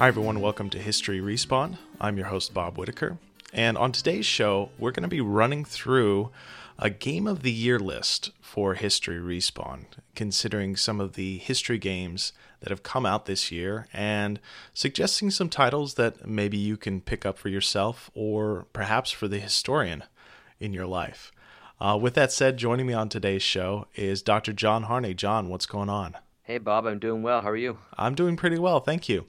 [0.00, 0.40] Hi, everyone.
[0.40, 1.76] Welcome to History Respawned.
[2.00, 3.18] I'm your host, Bob Whitaker.
[3.52, 6.30] And on today's show, we're going to be running through
[6.78, 12.32] a Game of the Year list for History Respawned, considering some of the history games
[12.60, 14.40] that have come out this year and
[14.72, 19.38] suggesting some titles that maybe you can pick up for yourself or perhaps for the
[19.38, 20.04] historian
[20.58, 21.30] in your life.
[21.78, 24.54] Uh, with that said, joining me on today's show is Dr.
[24.54, 25.12] John Harney.
[25.12, 26.16] John, what's going on?
[26.50, 27.42] Hey, Bob, I'm doing well.
[27.42, 27.78] How are you?
[27.98, 29.26] I'm doing pretty well, thank you.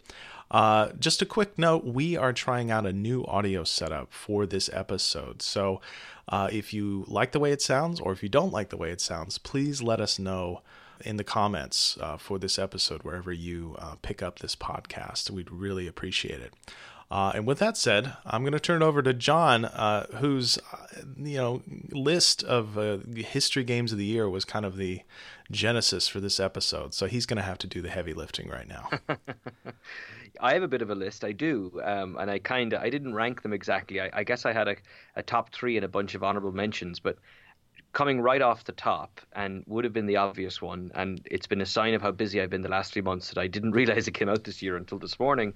[0.52, 4.70] Uh, just a quick note we are trying out a new audio setup for this
[4.74, 5.41] episode.
[5.41, 5.80] So
[6.27, 8.91] uh, if you like the way it sounds or if you don't like the way
[8.91, 10.62] it sounds, please let us know
[11.05, 15.30] in the comments uh, for this episode wherever you uh, pick up this podcast.
[15.30, 16.54] We'd really appreciate it.
[17.11, 20.57] Uh, and with that said, I'm going to turn it over to John, uh, whose
[20.57, 21.61] uh, you know
[21.91, 25.01] list of uh, history games of the year was kind of the
[25.51, 26.93] genesis for this episode.
[26.93, 28.90] So he's going to have to do the heavy lifting right now.
[30.40, 31.26] I have a bit of a list.
[31.26, 33.99] I do, um, and I kind of I didn't rank them exactly.
[33.99, 34.77] I, I guess I had a,
[35.18, 37.18] a top three and a bunch of honorable mentions, but
[37.91, 41.59] coming right off the top and would have been the obvious one, and it's been
[41.59, 44.07] a sign of how busy I've been the last three months that I didn't realize
[44.07, 45.55] it came out this year until this morning.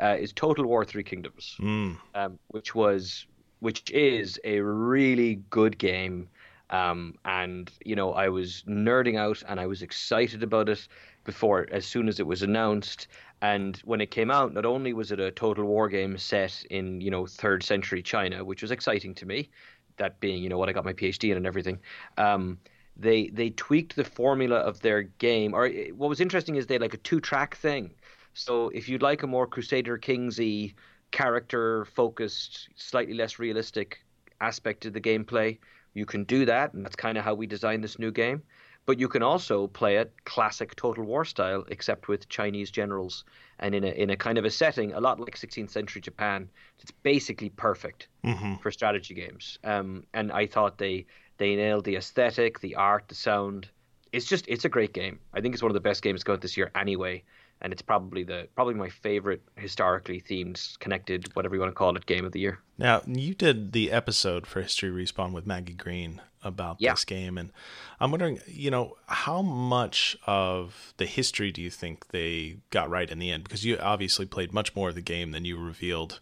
[0.00, 1.96] Uh, is Total War Three Kingdoms, mm.
[2.14, 3.26] um, which was
[3.60, 6.28] which is a really good game.
[6.70, 10.88] Um, and you know, I was nerding out and I was excited about it
[11.24, 13.08] before, as soon as it was announced.
[13.42, 17.00] And when it came out, not only was it a total war game set in
[17.00, 19.50] you know third century China, which was exciting to me,
[19.96, 21.78] that being you know what I got my PhD in and everything.
[22.18, 22.58] Um,
[22.96, 25.54] they they tweaked the formula of their game.
[25.54, 27.90] Or what was interesting is they had like a two track thing.
[28.34, 30.74] So if you'd like a more Crusader Kingsy
[31.10, 34.04] character focused, slightly less realistic
[34.40, 35.58] aspect to the gameplay,
[35.94, 38.42] you can do that, and that's kind of how we designed this new game.
[38.84, 43.24] But you can also play it classic Total War style, except with Chinese generals
[43.60, 46.48] and in a in a kind of a setting a lot like 16th century Japan.
[46.80, 48.56] It's basically perfect mm-hmm.
[48.56, 49.60] for strategy games.
[49.62, 51.06] Um, and I thought they
[51.36, 53.68] they nailed the aesthetic, the art, the sound.
[54.10, 55.20] It's just it's a great game.
[55.32, 57.22] I think it's one of the best games going this year anyway
[57.62, 61.96] and it's probably the probably my favorite historically themed connected whatever you want to call
[61.96, 62.58] it game of the year.
[62.76, 66.92] Now you did the episode for History Respawned with Maggie Greene about yeah.
[66.92, 67.52] this game, and
[68.00, 73.08] I'm wondering, you know, how much of the history do you think they got right
[73.08, 73.44] in the end?
[73.44, 76.18] Because you obviously played much more of the game than you revealed,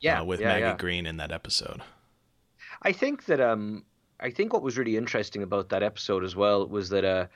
[0.00, 0.76] yeah, uh, with yeah, Maggie yeah.
[0.76, 1.82] Greene in that episode.
[2.80, 3.84] I think that um,
[4.18, 7.26] I think what was really interesting about that episode as well was that uh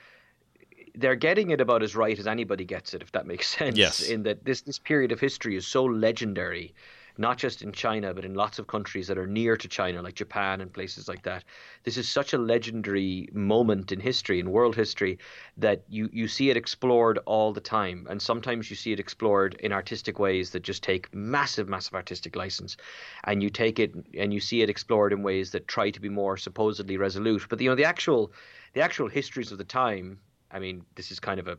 [0.95, 3.77] they're getting it about as right as anybody gets it, if that makes sense.
[3.77, 4.01] Yes.
[4.01, 6.73] In that this this period of history is so legendary,
[7.17, 10.15] not just in China, but in lots of countries that are near to China, like
[10.15, 11.43] Japan and places like that.
[11.83, 15.19] This is such a legendary moment in history, in world history,
[15.57, 18.07] that you, you see it explored all the time.
[18.09, 22.35] And sometimes you see it explored in artistic ways that just take massive, massive artistic
[22.35, 22.77] license.
[23.25, 26.09] And you take it and you see it explored in ways that try to be
[26.09, 27.45] more supposedly resolute.
[27.47, 28.31] But you know, the actual
[28.73, 30.17] the actual histories of the time
[30.53, 31.57] I mean, this is kind of a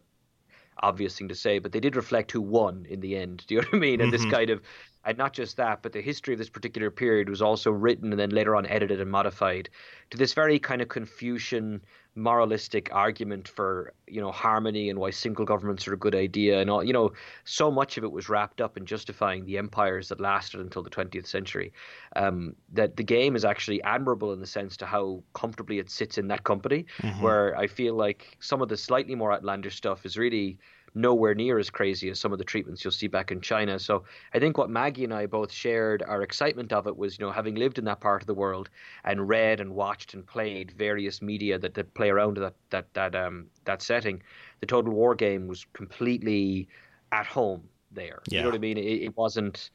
[0.82, 3.44] obvious thing to say, but they did reflect who won in the end.
[3.46, 4.00] Do you know what I mean?
[4.00, 4.22] And mm-hmm.
[4.22, 4.62] this kind of,
[5.06, 8.18] and not just that, but the history of this particular period was also written and
[8.18, 9.68] then later on edited and modified
[10.10, 11.80] to this very kind of Confucian
[12.16, 16.70] moralistic argument for you know harmony and why single governments are a good idea and
[16.70, 20.20] all you know so much of it was wrapped up in justifying the empires that
[20.20, 21.72] lasted until the 20th century
[22.14, 26.16] um, that the game is actually admirable in the sense to how comfortably it sits
[26.16, 27.20] in that company mm-hmm.
[27.20, 30.56] where i feel like some of the slightly more outlandish stuff is really
[30.94, 33.78] nowhere near as crazy as some of the treatments you'll see back in China.
[33.78, 37.24] So I think what Maggie and I both shared our excitement of it was, you
[37.24, 38.70] know, having lived in that part of the world
[39.04, 43.14] and read and watched and played various media that, that play around that that that
[43.14, 44.22] um that setting,
[44.60, 46.68] the Total War game was completely
[47.10, 48.20] at home there.
[48.28, 48.38] Yeah.
[48.38, 48.78] You know what I mean?
[48.78, 49.70] It, it wasn't.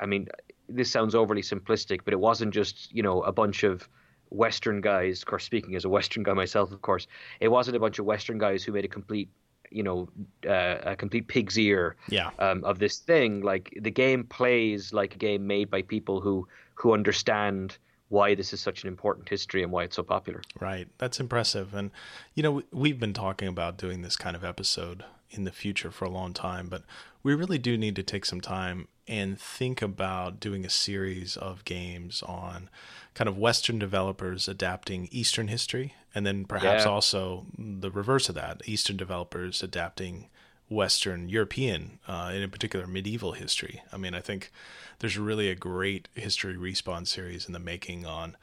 [0.00, 0.28] I mean,
[0.68, 3.88] this sounds overly simplistic, but it wasn't just you know a bunch of
[4.30, 5.22] Western guys.
[5.22, 7.06] Of course, speaking as a Western guy myself, of course,
[7.38, 9.28] it wasn't a bunch of Western guys who made a complete
[9.70, 10.08] you know
[10.46, 12.30] uh, a complete pig's ear yeah.
[12.38, 13.42] um, of this thing.
[13.42, 17.78] Like the game plays like a game made by people who who understand
[18.08, 20.42] why this is such an important history and why it's so popular.
[20.60, 21.74] Right, that's impressive.
[21.74, 21.90] And
[22.34, 26.04] you know we've been talking about doing this kind of episode in the future for
[26.04, 26.82] a long time, but
[27.22, 31.64] we really do need to take some time and think about doing a series of
[31.64, 32.68] games on
[33.14, 36.90] kind of Western developers adapting Eastern history, and then perhaps yeah.
[36.90, 40.26] also the reverse of that Eastern developers adapting
[40.68, 43.82] Western European, uh, and in particular medieval history.
[43.92, 44.52] I mean, I think
[44.98, 48.36] there's really a great history respawned series in the making on,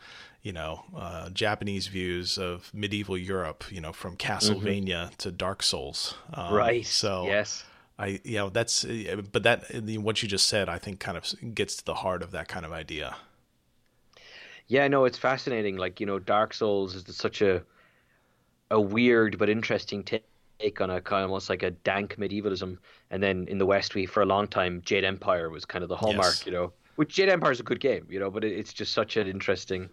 [0.45, 3.65] you know, uh, Japanese views of medieval Europe.
[3.69, 4.15] You know, from.
[4.15, 5.15] Castlevania mm-hmm.
[5.17, 6.15] to Dark Souls.
[6.33, 6.85] Um, right.
[6.85, 7.65] So yes
[7.97, 9.71] I yeah, that's but that
[10.01, 12.65] what you just said, I think, kind of gets to the heart of that kind
[12.65, 13.15] of idea.
[14.67, 15.77] Yeah, no, it's fascinating.
[15.77, 17.63] Like you know, Dark Souls is such a
[18.71, 22.77] a weird but interesting take on a kind of almost like a dank medievalism.
[23.11, 25.89] And then in the West, we for a long time Jade Empire was kind of
[25.89, 26.45] the hallmark, yes.
[26.45, 26.73] you know.
[26.97, 29.27] Which Jade Empire is a good game, you know, but it, it's just such an
[29.27, 29.89] interesting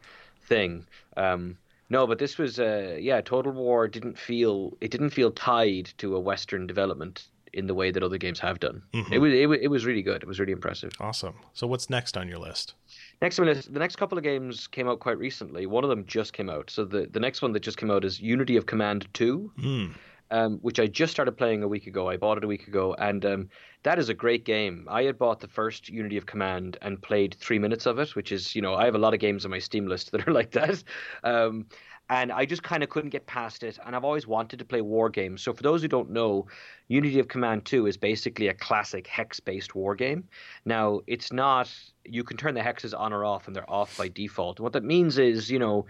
[0.53, 0.87] thing.
[1.17, 1.57] Um,
[1.91, 6.17] no, but this was, uh, yeah, Total War didn't feel it didn't feel tied to
[6.17, 8.83] a Western development in the way that other games have done.
[8.95, 9.13] Mm-hmm.
[9.13, 10.23] It was it, it was really good.
[10.23, 10.93] It was really impressive.
[11.01, 11.35] Awesome.
[11.53, 12.75] So what's next on your list?
[13.21, 15.67] Next is the next couple of games came out quite recently.
[15.67, 16.71] One of them just came out.
[16.71, 19.53] So the the next one that just came out is Unity of Command Two.
[19.59, 19.95] Mm.
[20.32, 22.08] Um, which I just started playing a week ago.
[22.08, 23.49] I bought it a week ago, and um,
[23.82, 24.87] that is a great game.
[24.90, 28.32] I had bought the first Unity of Command and played three minutes of it, which
[28.32, 30.32] is, you know, I have a lot of games on my Steam list that are
[30.32, 30.82] like that.
[31.23, 31.67] Um,
[32.11, 33.79] and I just kind of couldn't get past it.
[33.84, 35.43] And I've always wanted to play war games.
[35.43, 36.46] So for those who don't know,
[36.88, 40.25] Unity of Command 2 is basically a classic hex-based war game.
[40.64, 41.73] Now, it's not
[42.05, 44.61] you can turn the hexes on or off and they're off by default.
[44.61, 45.87] what that means is, you know,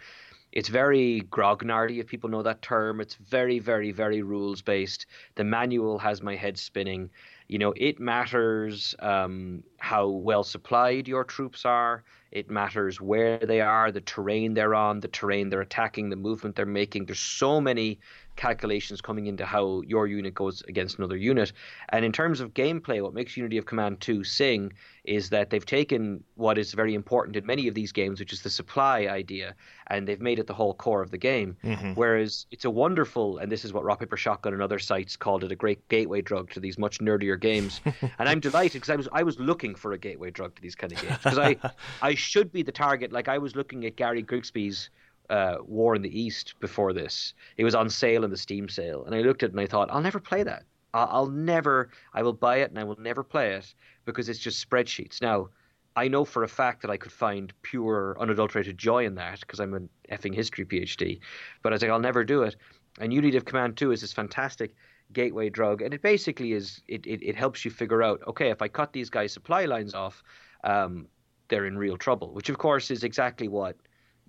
[0.52, 3.00] it's very grognardy if people know that term.
[3.00, 5.06] It's very, very, very rules based.
[5.34, 7.10] The manual has my head spinning.
[7.48, 12.04] You know, it matters um, how well supplied your troops are.
[12.30, 16.56] It matters where they are, the terrain they're on, the terrain they're attacking, the movement
[16.56, 17.06] they're making.
[17.06, 17.98] There's so many
[18.36, 21.52] calculations coming into how your unit goes against another unit.
[21.90, 24.72] And in terms of gameplay, what makes Unity of Command 2 sing
[25.04, 28.42] is that they've taken what is very important in many of these games, which is
[28.42, 29.54] the supply idea,
[29.88, 31.56] and they've made it the whole core of the game.
[31.64, 31.92] Mm-hmm.
[31.92, 35.42] Whereas it's a wonderful, and this is what Rock Paper Shotgun and other sites called
[35.42, 37.80] it, a great gateway drug to these much nerdier games.
[38.18, 40.76] and I'm delighted because I was I was looking for a gateway drug to these
[40.76, 41.56] kind of games because I
[42.02, 43.12] I should be the target.
[43.12, 44.90] Like I was looking at Gary Grigsby's
[45.30, 47.34] uh, War in the East before this.
[47.56, 49.66] It was on sale in the Steam sale, and I looked at it and I
[49.66, 50.64] thought, I'll never play that.
[50.94, 51.90] I'll, I'll never.
[52.12, 53.74] I will buy it and I will never play it
[54.04, 55.22] because it's just spreadsheets.
[55.22, 55.48] Now,
[55.94, 59.60] I know for a fact that I could find pure, unadulterated joy in that because
[59.60, 61.20] I'm an effing history PhD.
[61.62, 62.56] But I was like, I'll never do it.
[62.98, 64.74] And Unity of Command 2 is this fantastic
[65.12, 68.62] gateway drug, and it basically is it, it, it helps you figure out, okay, if
[68.62, 70.22] I cut these guys' supply lines off,
[70.64, 71.06] um,
[71.48, 72.32] they're in real trouble.
[72.32, 73.76] Which of course is exactly what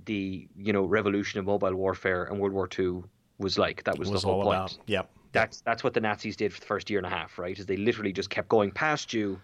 [0.06, 3.04] the you know revolution of mobile warfare and World War II
[3.38, 3.84] was like.
[3.84, 4.56] That was, was the whole point.
[4.56, 4.78] About.
[4.88, 5.10] Yep.
[5.32, 7.58] That's that's what the Nazis did for the first year and a half, right?
[7.58, 9.40] Is they literally just kept going past you,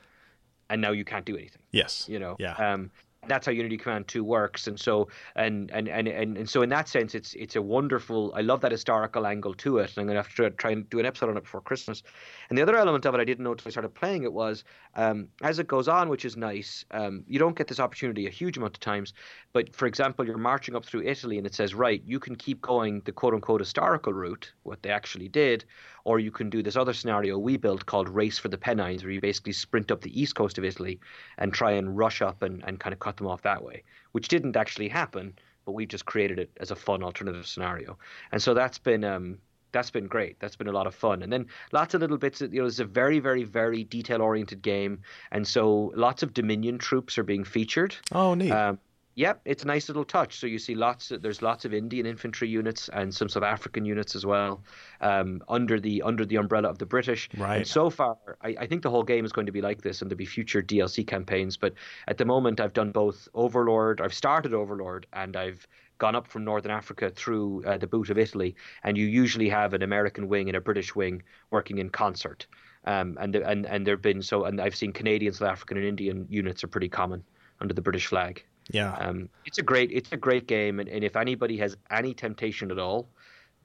[0.70, 1.62] and now you can't do anything.
[1.72, 2.06] Yes.
[2.08, 2.36] You know.
[2.40, 2.54] Yeah.
[2.54, 2.92] Um,
[3.28, 4.68] that's how Unity Command 2 works.
[4.68, 8.34] And so and, and, and, and, and so in that sense it's it's a wonderful
[8.36, 9.92] I love that historical angle to it.
[9.92, 12.04] And I'm gonna have to try and do an episode on it before Christmas.
[12.50, 14.64] And the other element of it I didn't know until I started playing it was
[14.96, 18.32] um, as it goes on, which is nice, um, you don't get this opportunity a
[18.32, 19.14] huge amount of times.
[19.54, 22.62] But for example, you're marching up through Italy and it says, right, you can keep
[22.62, 25.66] going the quote unquote historical route, what they actually did,
[26.10, 29.12] or you can do this other scenario we built called Race for the Pennines, where
[29.12, 31.00] you basically sprint up the east coast of Italy
[31.38, 33.84] and try and rush up and, and kind of cut them off that way,
[34.14, 37.96] which didn't actually happen, but we just created it as a fun alternative scenario.
[38.32, 39.38] And so that's been um,
[39.72, 40.40] that's been great.
[40.40, 41.22] That's been a lot of fun.
[41.22, 42.42] And then lots of little bits.
[42.42, 45.02] Of, you know, it's a very, very, very detail oriented game,
[45.32, 47.96] and so lots of Dominion troops are being featured.
[48.12, 48.50] Oh, neat.
[48.50, 48.80] Um,
[49.20, 50.38] Yep, it's a nice little touch.
[50.38, 51.12] So you see lots.
[51.12, 54.64] Of, there's lots of Indian infantry units and some South African units as well,
[55.02, 57.30] um, under the under the umbrella of the British.
[57.38, 57.58] Right.
[57.58, 60.02] And so far, I, I, think the whole game is going to be like this,
[60.02, 61.58] and there'll be future DLC campaigns.
[61.58, 61.74] But
[62.08, 64.00] at the moment, I've done both Overlord.
[64.00, 68.18] I've started Overlord, and I've gone up from Northern Africa through uh, the boot of
[68.18, 72.48] Italy, and you usually have an American wing and a British wing working in concert.
[72.86, 76.26] Um, and and and there've been so, and I've seen Canadian, South African, and Indian
[76.30, 77.22] units are pretty common
[77.60, 78.46] under the British flag.
[78.70, 78.94] Yeah.
[78.94, 82.72] Um, it's a great it's a great game, and, and if anybody has any temptation
[82.72, 83.08] at all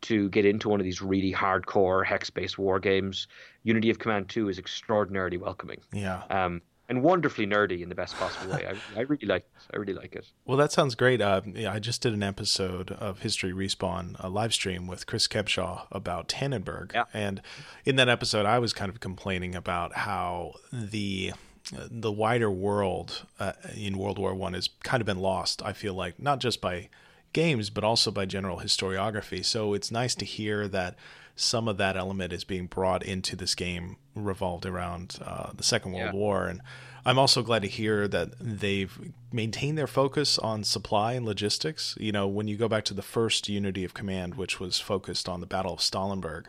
[0.03, 3.27] to get into one of these really hardcore hex-based war games,
[3.63, 5.81] Unity of Command Two is extraordinarily welcoming.
[5.93, 6.23] Yeah.
[6.31, 8.67] Um, and wonderfully nerdy in the best possible way.
[8.67, 9.63] I, I really like it.
[9.73, 10.27] I really like it.
[10.45, 11.23] Well, that sounds great.
[11.23, 15.27] Uh, yeah, I just did an episode of History Respawned, a live stream with Chris
[15.27, 16.93] Kempshall about Tannenberg.
[16.93, 17.05] Yeah.
[17.15, 17.41] And
[17.87, 21.33] in that episode, I was kind of complaining about how the
[21.73, 25.63] the wider world uh, in World War One has kind of been lost.
[25.65, 26.89] I feel like not just by
[27.33, 29.45] games, but also by general historiography.
[29.45, 30.97] So it's nice to hear that
[31.37, 35.93] some of that element is being brought into this game, revolved around uh, the Second
[35.93, 36.19] World yeah.
[36.19, 36.61] War, and
[37.07, 41.97] I'm also glad to hear that they've maintained their focus on supply and logistics.
[42.01, 45.29] You know, when you go back to the first Unity of Command, which was focused
[45.29, 46.47] on the Battle of Stalingrad,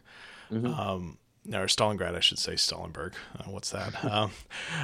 [0.51, 0.67] Mm-hmm.
[0.67, 1.17] Um,
[1.53, 3.13] or Stalingrad, I should say Stalinberg.
[3.37, 4.03] Uh, what's that?
[4.11, 4.31] um,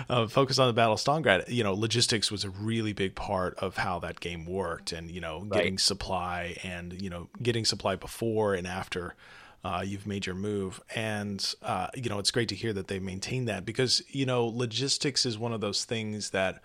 [0.10, 1.50] uh, focus on the Battle of Stalingrad.
[1.50, 5.22] You know, logistics was a really big part of how that game worked, and you
[5.22, 9.16] know, getting supply and you know, getting supply before and after
[9.64, 10.82] uh, you've made your move.
[10.96, 14.46] And, uh, you know, it's great to hear that they maintain that because, you know,
[14.46, 16.62] logistics is one of those things that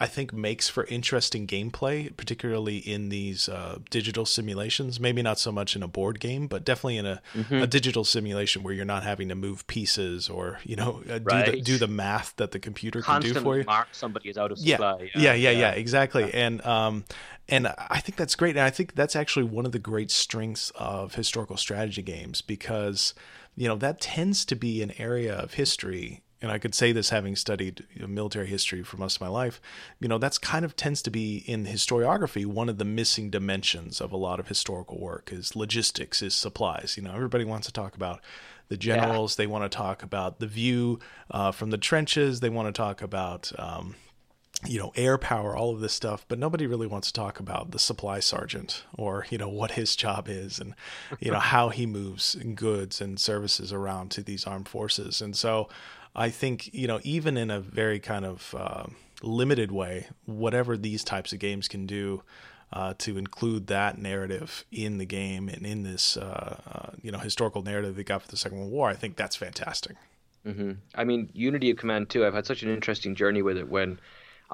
[0.00, 4.98] I think makes for interesting gameplay, particularly in these uh, digital simulations.
[4.98, 7.54] Maybe not so much in a board game, but definitely in a, mm-hmm.
[7.54, 11.52] a digital simulation where you're not having to move pieces or you know uh, do
[11.52, 13.64] the do the math that the computer Constant can do for you.
[13.64, 15.10] Mark somebody is out of supply.
[15.14, 16.24] Yeah, yeah, yeah, yeah, yeah exactly.
[16.24, 16.46] Yeah.
[16.46, 17.04] And um,
[17.48, 18.56] and I think that's great.
[18.56, 23.14] And I think that's actually one of the great strengths of historical strategy games because
[23.54, 27.08] you know that tends to be an area of history and I could say this
[27.08, 29.62] having studied military history for most of my life,
[29.98, 33.98] you know, that's kind of tends to be in historiography one of the missing dimensions
[33.98, 36.98] of a lot of historical work is logistics, is supplies.
[36.98, 38.20] You know, everybody wants to talk about
[38.68, 39.44] the generals, yeah.
[39.44, 40.98] they want to talk about the view
[41.30, 43.50] uh, from the trenches, they want to talk about.
[43.58, 43.94] Um,
[44.66, 47.72] you know, air power, all of this stuff, but nobody really wants to talk about
[47.72, 50.74] the supply sergeant or, you know, what his job is and,
[51.20, 55.20] you know, how he moves goods and services around to these armed forces.
[55.20, 55.68] And so
[56.14, 58.84] I think you know even in a very kind of uh,
[59.22, 62.22] limited way, whatever these types of games can do.
[62.72, 67.18] Uh, to include that narrative in the game and in this, uh, uh, you know,
[67.18, 69.94] historical narrative they got for the Second World War, I think that's fantastic.
[70.44, 70.72] Mm-hmm.
[70.94, 74.00] I mean, Unity of Command 2, I've had such an interesting journey with it when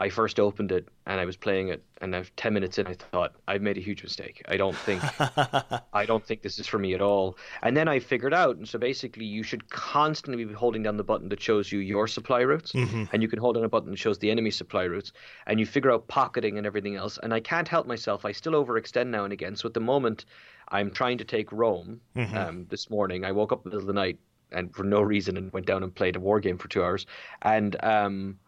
[0.01, 2.95] I first opened it and I was playing it, and I've 10 minutes in, I
[2.95, 4.43] thought I've made a huge mistake.
[4.49, 5.03] I don't think
[5.93, 7.37] I don't think this is for me at all.
[7.63, 11.05] And then I figured out, and so basically, you should constantly be holding down the
[11.05, 13.05] button that shows you your supply routes, mm-hmm.
[13.13, 15.13] and you can hold down a button that shows the enemy supply routes,
[15.47, 17.19] and you figure out pocketing and everything else.
[17.23, 19.55] And I can't help myself; I still overextend now and again.
[19.55, 20.25] So at the moment,
[20.69, 22.01] I'm trying to take Rome.
[22.17, 22.37] Mm-hmm.
[22.37, 24.19] Um, this morning, I woke up in the middle of the night
[24.53, 27.05] and for no reason and went down and played a war game for two hours,
[27.43, 28.39] and um,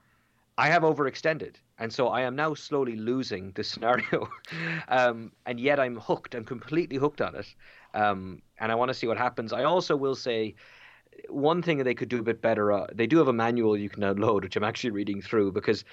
[0.59, 4.29] I have overextended, and so I am now slowly losing the scenario,
[4.89, 6.35] um, and yet I'm hooked.
[6.35, 7.47] I'm completely hooked on it,
[7.95, 9.53] um, and I want to see what happens.
[9.53, 10.55] I also will say
[11.29, 12.73] one thing they could do a bit better.
[12.73, 15.85] Uh, they do have a manual you can download, which I'm actually reading through because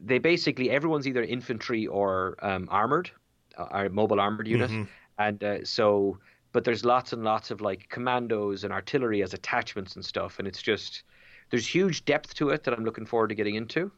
[0.00, 3.10] they basically everyone's either infantry or um, armored,
[3.58, 4.84] uh, mobile armored unit, mm-hmm.
[5.18, 6.18] and uh, so.
[6.52, 10.48] But there's lots and lots of like commandos and artillery as attachments and stuff, and
[10.48, 11.02] it's just
[11.50, 13.90] there's huge depth to it that I'm looking forward to getting into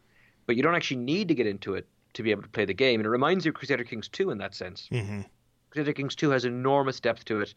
[0.49, 2.75] but you don't actually need to get into it to be able to play the
[2.75, 2.99] game.
[2.99, 4.89] And it reminds you of Crusader Kings 2 in that sense.
[4.91, 5.21] Mm-hmm.
[5.71, 7.55] Crusader Kings 2 has enormous depth to it.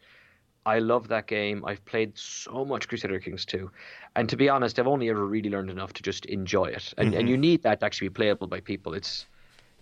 [0.66, 1.64] I love that game.
[1.66, 3.70] I've played so much Crusader Kings 2.
[4.14, 6.92] And to be honest, I've only ever really learned enough to just enjoy it.
[6.98, 7.20] And, mm-hmm.
[7.20, 8.92] and you need that to actually be playable by people.
[8.92, 9.24] It's,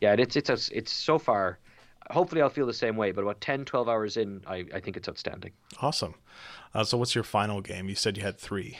[0.00, 1.58] yeah, it's, it's, it's, it's so far.
[2.12, 3.10] Hopefully, I'll feel the same way.
[3.10, 5.50] But about 10, 12 hours in, I, I think it's outstanding.
[5.82, 6.14] Awesome.
[6.74, 7.88] Uh, so, what's your final game?
[7.88, 8.78] You said you had three.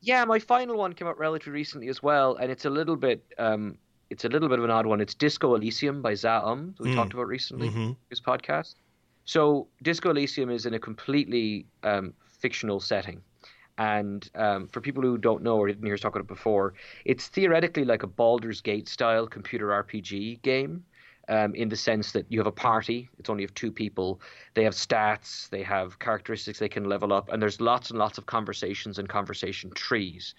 [0.00, 3.24] Yeah, my final one came out relatively recently as well, and it's a little bit
[3.38, 3.76] um,
[4.10, 5.00] it's a little bit of an odd one.
[5.00, 6.94] It's Disco Elysium by Za Um, we mm.
[6.94, 7.92] talked about recently mm-hmm.
[8.10, 8.74] his podcast.
[9.24, 13.22] So Disco Elysium is in a completely um, fictional setting.
[13.78, 16.74] And um, for people who don't know or didn't hear us talk about it before,
[17.04, 20.84] it's theoretically like a Baldur's Gate style computer RPG game
[21.30, 23.08] um, in the sense that you have a party.
[23.18, 24.20] It's only of two people.
[24.54, 25.48] They have stats.
[25.48, 29.08] They have characteristics they can level up, and there's lots and lots of conversations and
[29.08, 30.34] conversation trees.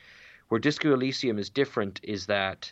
[0.50, 2.72] Where Disco Elysium is different is that,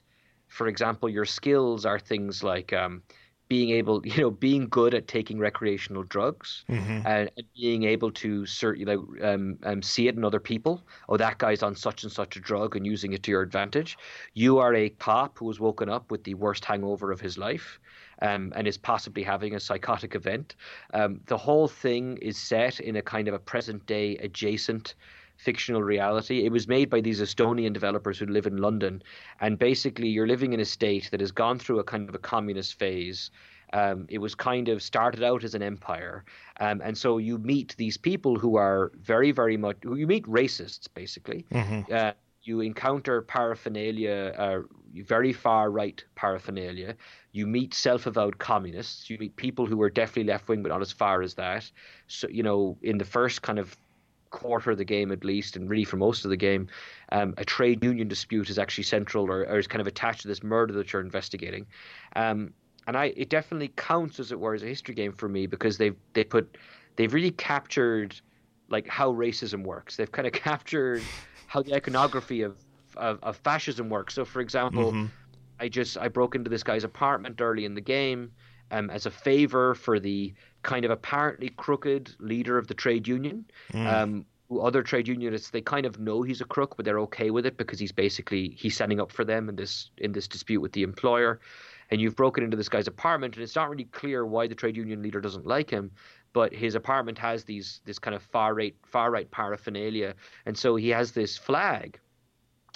[0.49, 3.01] for example, your skills are things like um,
[3.47, 7.07] being able, you know, being good at taking recreational drugs mm-hmm.
[7.07, 10.83] and, and, being able to cert, like, um, um, see it in other people.
[11.07, 13.97] Oh, that guy's on such and such a drug and using it to your advantage.
[14.33, 17.79] You are a cop who was woken up with the worst hangover of his life
[18.21, 20.55] um, and is possibly having a psychotic event.
[20.93, 24.95] Um, the whole thing is set in a kind of a present day adjacent
[25.39, 26.45] fictional reality.
[26.45, 29.01] It was made by these Estonian developers who live in London,
[29.39, 32.19] and basically you're living in a state that has gone through a kind of a
[32.19, 33.31] communist phase.
[33.71, 36.25] Um, it was kind of started out as an empire,
[36.59, 39.77] um, and so you meet these people who are very, very much.
[39.83, 41.45] You meet racists, basically.
[41.51, 41.93] Mm-hmm.
[41.93, 42.11] Uh,
[42.41, 44.61] you encounter paraphernalia, uh,
[44.93, 46.95] very far right paraphernalia.
[47.31, 49.09] You meet self avowed communists.
[49.09, 51.69] You meet people who are definitely left wing, but not as far as that.
[52.07, 53.77] So, you know, in the first kind of
[54.31, 56.67] quarter of the game at least, and really for most of the game,
[57.11, 60.27] um, a trade union dispute is actually central or, or, is kind of attached to
[60.27, 61.65] this murder that you're investigating.
[62.15, 62.53] Um,
[62.87, 65.77] and I, it definitely counts as it were as a history game for me because
[65.77, 66.57] they've they put
[66.95, 68.19] they've really captured
[68.69, 69.95] like how racism works.
[69.95, 71.03] They've kind of captured
[71.47, 72.57] how the iconography of
[72.97, 74.15] of, of fascism works.
[74.15, 75.05] So, for example, mm-hmm.
[75.59, 78.31] I just I broke into this guy's apartment early in the game
[78.71, 83.45] um, as a favor for the kind of apparently crooked leader of the trade union.
[83.73, 83.93] Mm.
[83.93, 84.25] Um,
[84.61, 87.55] other trade unionists they kind of know he's a crook, but they're okay with it
[87.57, 90.83] because he's basically he's standing up for them in this in this dispute with the
[90.83, 91.39] employer.
[91.91, 94.77] And you've broken into this guy's apartment, and it's not really clear why the trade
[94.77, 95.91] union leader doesn't like him.
[96.33, 100.13] but his apartment has these this kind of far right far right paraphernalia,
[100.45, 101.99] and so he has this flag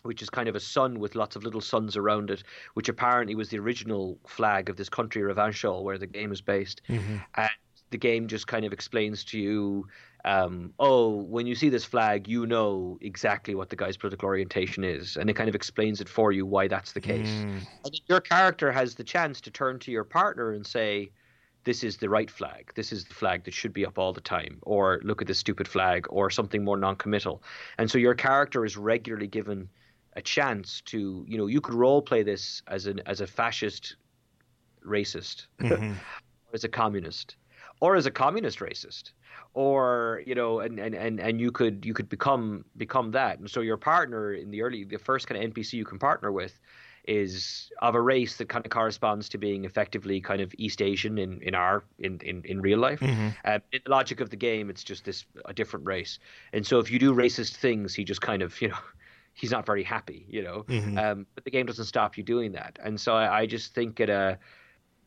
[0.03, 2.43] which is kind of a sun with lots of little suns around it,
[2.75, 6.81] which apparently was the original flag of this country, Revachol, where the game is based.
[6.89, 7.17] Mm-hmm.
[7.35, 7.49] And
[7.89, 9.87] the game just kind of explains to you,
[10.25, 14.83] um, oh, when you see this flag, you know exactly what the guy's political orientation
[14.83, 17.29] is, and it kind of explains it for you why that's the case.
[17.29, 17.61] Mm.
[17.85, 21.11] And your character has the chance to turn to your partner and say,
[21.65, 22.73] this is the right flag.
[22.75, 25.39] This is the flag that should be up all the time, or look at this
[25.39, 27.41] stupid flag, or something more non-committal.
[27.77, 29.69] And so your character is regularly given
[30.15, 33.95] a chance to, you know, you could role play this as an as a fascist
[34.85, 35.93] racist, mm-hmm.
[36.53, 37.35] as a communist,
[37.79, 39.11] or as a communist racist
[39.55, 43.49] or you know and, and and and you could you could become become that and
[43.49, 46.59] so your partner in the early the first kind of npc you can partner with
[47.07, 51.17] is of a race that kind of corresponds to being effectively kind of East Asian
[51.17, 52.99] in, in our in, in, in real life.
[52.99, 53.29] Mm-hmm.
[53.43, 56.19] Uh, in the logic of the game, it's just this a different race,
[56.53, 58.77] and so if you do racist things, he just kind of you know
[59.33, 60.63] he's not very happy, you know.
[60.63, 60.97] Mm-hmm.
[60.97, 63.99] Um, but the game doesn't stop you doing that, and so I, I just think
[63.99, 64.37] at a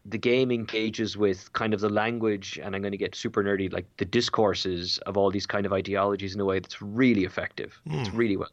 [0.08, 3.72] the game engages with kind of the language, and I'm going to get super nerdy,
[3.72, 7.80] like the discourses of all these kind of ideologies in a way that's really effective.
[7.88, 8.00] Mm.
[8.00, 8.16] It's hmm.
[8.16, 8.52] really well.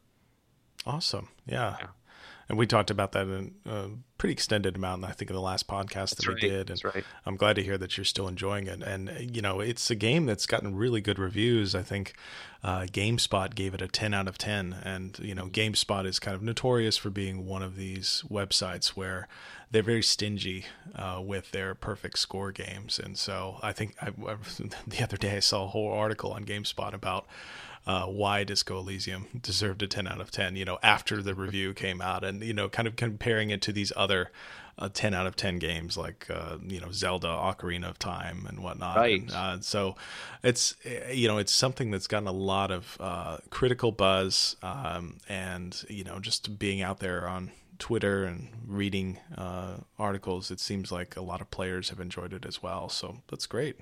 [0.88, 1.30] Awesome.
[1.46, 1.75] Yeah.
[1.80, 1.88] yeah
[2.50, 5.68] and we talked about that in a pretty extended amount, I think, in the last
[5.68, 6.42] podcast that's that right.
[6.42, 6.70] we did.
[6.70, 7.04] And right.
[7.26, 8.82] I'm glad to hear that you're still enjoying it.
[8.82, 11.74] And you know, it's a game that's gotten really good reviews.
[11.74, 12.14] I think
[12.64, 16.36] uh, GameSpot gave it a 10 out of 10, and you know, GameSpot is kind
[16.36, 19.28] of notorious for being one of these websites where
[19.72, 23.00] they're very stingy uh, with their perfect score games.
[23.00, 24.12] And so I think I,
[24.88, 27.26] the other day I saw a whole article on GameSpot about
[27.86, 31.74] uh, why Disco Elysium deserved a 10 out of 10, you know, after the review
[31.74, 34.32] came out and, you know, kind of comparing it to these other
[34.80, 38.63] uh, 10 out of 10 games like, uh, you know, Zelda, Ocarina of Time and
[38.63, 38.98] whatnot.
[38.98, 39.22] Right.
[39.22, 39.96] And, uh, so
[40.44, 40.75] it's,
[41.12, 46.03] you know, it's something that's gotten a lot of uh, critical buzz um, and, you
[46.03, 51.22] know, just being out there on Twitter and reading uh, articles, it seems like a
[51.22, 52.88] lot of players have enjoyed it as well.
[52.88, 53.77] So that's great.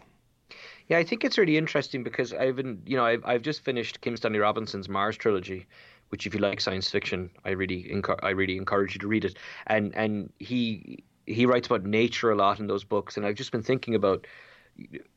[0.91, 4.01] Yeah, I think it's really interesting because I've been, you know, I've, I've just finished
[4.01, 5.65] Kim Stanley Robinson's Mars trilogy,
[6.09, 7.89] which if you like science fiction, I really
[8.21, 9.37] I really encourage you to read it.
[9.67, 13.53] And and he he writes about nature a lot in those books, and I've just
[13.53, 14.27] been thinking about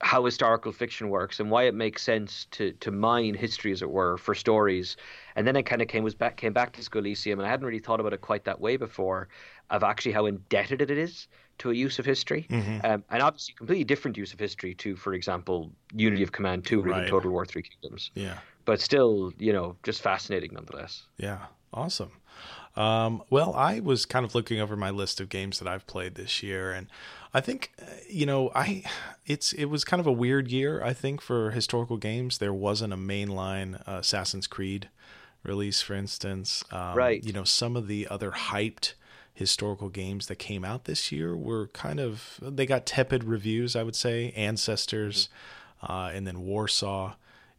[0.00, 3.90] how historical fiction works and why it makes sense to to mine history, as it
[3.90, 4.96] were, for stories.
[5.34, 7.50] And then I kind of came was back came back to Disco Elysium, and I
[7.50, 9.28] hadn't really thought about it quite that way before,
[9.70, 11.26] of actually how indebted it is
[11.58, 12.84] to a use of history, mm-hmm.
[12.84, 16.82] um, and obviously completely different use of history to, for example, Unity of Command Two,
[16.82, 17.08] right.
[17.08, 18.10] Total War Three Kingdoms.
[18.14, 21.04] Yeah, but still, you know, just fascinating nonetheless.
[21.16, 22.12] Yeah, awesome.
[22.76, 26.16] Um, well, I was kind of looking over my list of games that I've played
[26.16, 26.88] this year, and
[27.32, 28.82] I think, uh, you know, I
[29.26, 30.82] it's it was kind of a weird year.
[30.82, 34.88] I think for historical games, there wasn't a mainline uh, Assassin's Creed
[35.44, 36.64] release, for instance.
[36.72, 37.22] Um, right.
[37.22, 38.94] You know, some of the other hyped
[39.34, 43.82] historical games that came out this year were kind of they got tepid reviews, I
[43.82, 44.32] would say.
[44.36, 45.28] Ancestors,
[45.82, 47.14] uh, and then Warsaw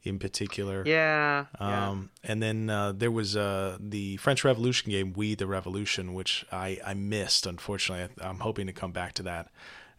[0.05, 0.83] in particular.
[0.85, 1.45] Yeah.
[1.59, 2.31] Um, yeah.
[2.31, 6.79] And then uh, there was uh, the French Revolution game, We the Revolution, which I,
[6.85, 8.15] I missed, unfortunately.
[8.21, 9.49] I, am hoping to come back to that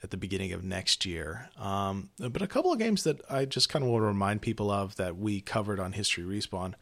[0.03, 1.51] at the beginning of next year.
[1.59, 4.71] Um, but a couple of games that I just kind of want to remind people
[4.71, 6.75] of that we covered on History Respawned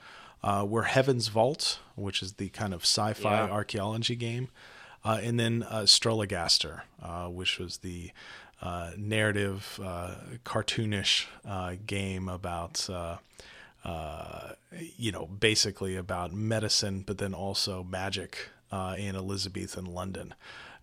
[0.42, 3.50] uh, were Heaven's Vault, which is the kind of sci fi yeah.
[3.50, 4.48] archaeology game.
[5.04, 8.10] Uh, and then uh, Astrologaster, uh, which was the
[8.62, 10.14] uh, narrative, uh,
[10.44, 11.26] cartoonish
[11.86, 12.88] game about,
[14.96, 18.48] you know, basically about medicine, but then also magic
[18.96, 20.34] in Elizabethan London.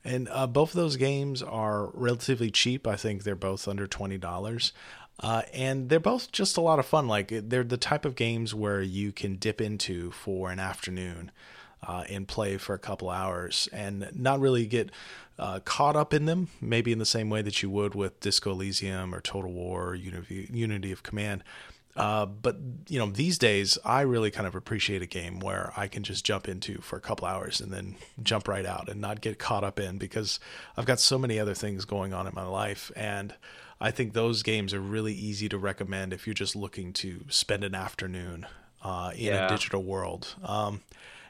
[0.03, 2.87] And both of those games are relatively cheap.
[2.87, 4.73] I think they're both under twenty dollars.
[5.19, 7.07] Uh, and they're both just a lot of fun.
[7.07, 11.31] Like they're the type of games where you can dip into for an afternoon
[11.83, 14.91] uh, and play for a couple hours and not really get
[15.39, 18.51] uh, caught up in them, maybe in the same way that you would with Disco
[18.51, 21.43] Elysium or Total War or Unity, Unity of Command.
[21.95, 22.55] Uh, but
[22.87, 26.23] you know, these days I really kind of appreciate a game where I can just
[26.23, 29.63] jump into for a couple hours and then jump right out and not get caught
[29.63, 30.39] up in because
[30.77, 32.91] I've got so many other things going on in my life.
[32.95, 33.33] And
[33.81, 37.63] I think those games are really easy to recommend if you're just looking to spend
[37.63, 38.45] an afternoon
[38.83, 39.47] uh, in yeah.
[39.47, 40.35] a digital world.
[40.43, 40.81] Um,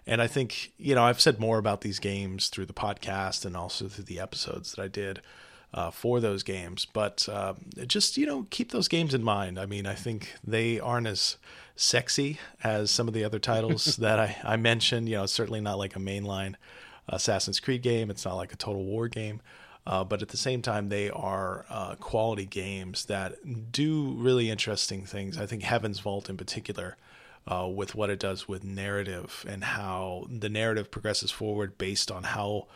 [0.08, 3.56] and I think, you know, I've said more about these games through the podcast and
[3.56, 5.22] also through the episodes that I did
[5.74, 6.86] uh, for those games.
[6.86, 7.54] But uh,
[7.88, 9.60] just, you know, keep those games in mind.
[9.60, 11.38] I mean, I think they aren't as
[11.76, 15.08] sexy as some of the other titles that I, I mentioned.
[15.08, 16.56] You know, it's certainly not like a mainline
[17.08, 19.42] Assassin's Creed game, it's not like a Total War game.
[19.86, 25.06] Uh, but at the same time, they are uh, quality games that do really interesting
[25.06, 25.40] things.
[25.40, 26.98] I think Heaven's Vault, in particular,
[27.48, 32.24] uh, with what it does with narrative and how the narrative progresses forward based on
[32.24, 32.68] how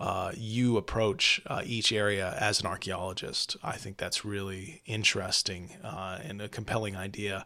[0.00, 3.56] uh, you approach uh, each area as an archaeologist.
[3.62, 7.44] I think that's really interesting uh, and a compelling idea.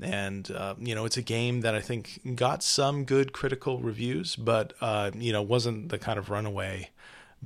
[0.00, 4.36] And uh, you know, it's a game that I think got some good critical reviews,
[4.36, 6.90] but uh, you know, wasn't the kind of runaway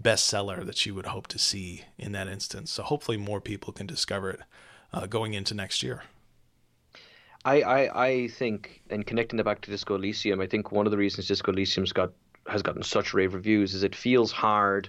[0.00, 2.72] bestseller that you would hope to see in that instance.
[2.72, 4.40] So hopefully, more people can discover it
[5.08, 6.02] going into next year.
[7.44, 10.90] I, I, I think, and connecting it back to Disco Elysium, I think one of
[10.90, 12.12] the reasons Disco Elysium's got
[12.46, 14.88] has gotten such rave reviews is it feels hard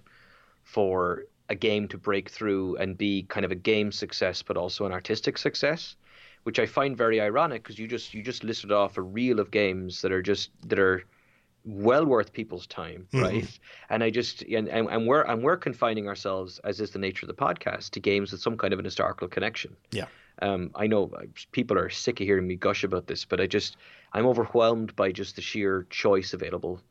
[0.64, 4.86] for a game to break through and be kind of a game success, but also
[4.86, 5.96] an artistic success,
[6.44, 9.52] which I find very ironic because you just you just listed off a reel of
[9.52, 11.04] games that are just that are
[11.66, 13.24] well worth people's time, mm-hmm.
[13.24, 13.60] right?
[13.90, 17.26] And I just and, and and we're and we're confining ourselves, as is the nature
[17.26, 19.76] of the podcast, to games with some kind of an historical connection.
[19.92, 20.06] Yeah.
[20.42, 23.48] Um, I know uh, people are sick of hearing me gush about this, but I
[23.48, 23.78] just
[24.14, 26.82] I'm overwhelmed by just the sheer choice available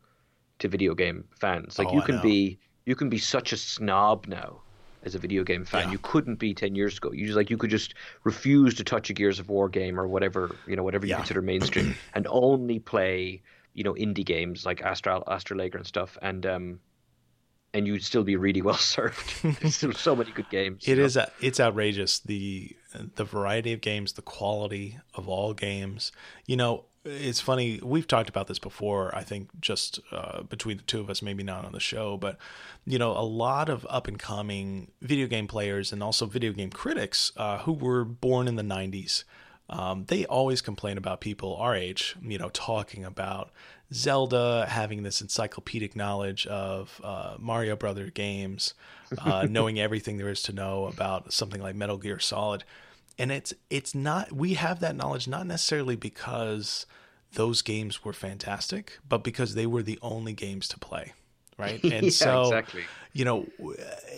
[0.60, 1.78] to video game fans.
[1.78, 4.60] Like oh, you can be you can be such a snob now
[5.02, 5.86] as a video game fan.
[5.86, 5.92] Yeah.
[5.92, 7.12] You couldn't be ten years ago.
[7.12, 10.06] You just like you could just refuse to touch a Gears of War game or
[10.06, 11.16] whatever you know whatever you yeah.
[11.16, 13.42] consider mainstream, and only play
[13.74, 16.16] you know indie games like Astral Astrologaster and stuff.
[16.22, 16.80] And um,
[17.72, 19.42] and you'd still be really well served.
[19.60, 20.84] There's still so many good games.
[20.86, 21.16] It is.
[21.16, 26.12] A, it's outrageous the the variety of games, the quality of all games.
[26.46, 27.81] You know, it's funny.
[27.83, 29.14] We've talked about this before.
[29.14, 32.37] I think just uh, between the two of us, maybe not on the show, but
[32.85, 36.70] you know, a lot of up and coming video game players and also video game
[36.70, 39.24] critics uh, who were born in the '90s.
[39.70, 43.50] Um, they always complain about people our age, you know, talking about
[43.92, 48.74] Zelda, having this encyclopedic knowledge of uh, Mario Brother games,
[49.18, 52.64] uh, knowing everything there is to know about something like Metal Gear Solid,
[53.18, 56.87] and it's it's not we have that knowledge not necessarily because
[57.33, 61.12] those games were fantastic, but because they were the only games to play
[61.61, 61.83] right?
[61.85, 62.83] And yeah, so, exactly.
[63.12, 63.46] you know,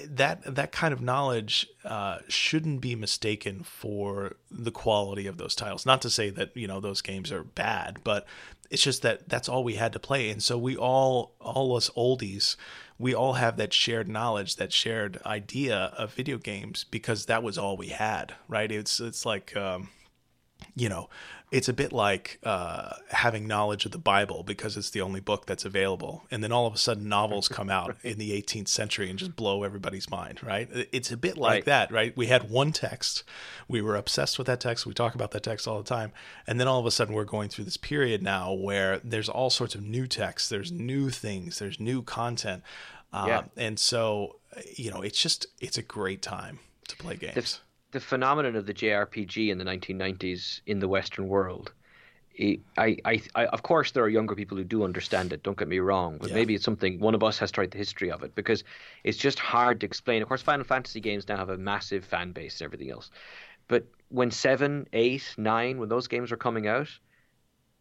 [0.08, 5.86] that that kind of knowledge uh, shouldn't be mistaken for the quality of those titles.
[5.86, 8.26] Not to say that you know those games are bad, but
[8.70, 11.90] it's just that that's all we had to play, and so we all, all us
[11.90, 12.56] oldies,
[12.98, 17.58] we all have that shared knowledge, that shared idea of video games because that was
[17.58, 18.70] all we had, right?
[18.70, 19.56] It's it's like.
[19.56, 19.88] Um,
[20.74, 21.08] you know,
[21.52, 25.44] it's a bit like uh, having knowledge of the Bible because it's the only book
[25.44, 26.24] that's available.
[26.30, 29.36] And then all of a sudden, novels come out in the 18th century and just
[29.36, 30.66] blow everybody's mind, right?
[30.92, 31.64] It's a bit like right.
[31.66, 32.16] that, right?
[32.16, 33.22] We had one text,
[33.68, 36.12] we were obsessed with that text, we talk about that text all the time.
[36.46, 39.50] And then all of a sudden, we're going through this period now where there's all
[39.50, 42.62] sorts of new texts, there's new things, there's new content.
[43.12, 43.42] Uh, yeah.
[43.58, 44.36] And so,
[44.74, 47.60] you know, it's just, it's a great time to play games
[47.92, 51.72] the phenomenon of the JRPG in the 1990s in the Western world.
[52.40, 55.42] I, I, I, of course, there are younger people who do understand it.
[55.42, 56.34] Don't get me wrong, but yeah.
[56.34, 58.64] maybe it's something one of us has tried the history of it because
[59.04, 60.22] it's just hard to explain.
[60.22, 63.10] Of course, Final Fantasy games now have a massive fan base and everything else,
[63.68, 66.88] but when seven, eight, nine, when those games were coming out,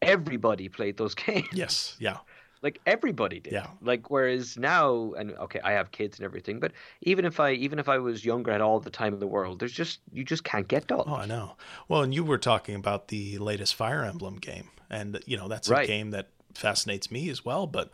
[0.02, 1.48] everybody played those games.
[1.54, 2.18] Yes, yeah.
[2.62, 3.54] Like everybody did.
[3.54, 3.68] Yeah.
[3.82, 6.72] Like whereas now, and okay, I have kids and everything, but
[7.02, 9.60] even if I even if I was younger, had all the time in the world,
[9.60, 11.04] there's just you just can't get done.
[11.08, 11.56] Oh, I know.
[11.88, 15.70] Well, and you were talking about the latest Fire Emblem game, and you know that's
[15.70, 15.84] right.
[15.84, 17.90] a game that fascinates me as well, but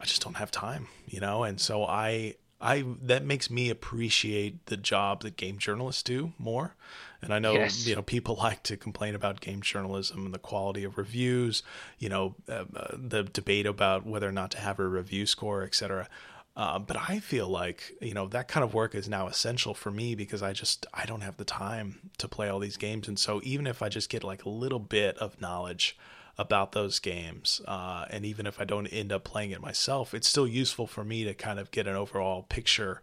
[0.00, 4.66] I just don't have time, you know, and so I I that makes me appreciate
[4.66, 6.74] the job that game journalists do more.
[7.22, 7.86] And I know yes.
[7.86, 11.62] you know people like to complain about game journalism and the quality of reviews,
[11.98, 15.62] you know, uh, uh, the debate about whether or not to have a review score,
[15.62, 16.08] etc.
[16.56, 19.90] Uh, but I feel like you know that kind of work is now essential for
[19.90, 23.18] me because I just I don't have the time to play all these games, and
[23.18, 25.96] so even if I just get like a little bit of knowledge
[26.38, 27.60] about those games.
[27.68, 31.04] Uh, and even if I don't end up playing it myself, it's still useful for
[31.04, 33.02] me to kind of get an overall picture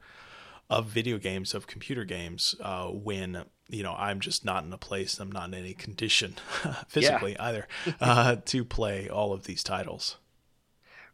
[0.70, 4.78] of video games, of computer games, uh, when you know I'm just not in a
[4.78, 6.36] place, I'm not in any condition
[6.88, 7.46] physically yeah.
[7.46, 7.68] either
[8.02, 10.18] uh, to play all of these titles.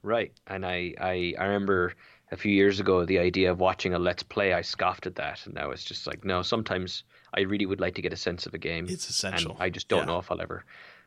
[0.02, 1.94] Right, and I, I I remember
[2.32, 4.54] a few years ago the idea of watching a let's play.
[4.54, 6.42] I scoffed at that, and now it's just like no.
[6.42, 8.88] Sometimes I really would like to get a sense of a game.
[8.90, 9.56] It's essential.
[9.60, 10.06] I just don't yeah.
[10.06, 10.66] know if I'll ever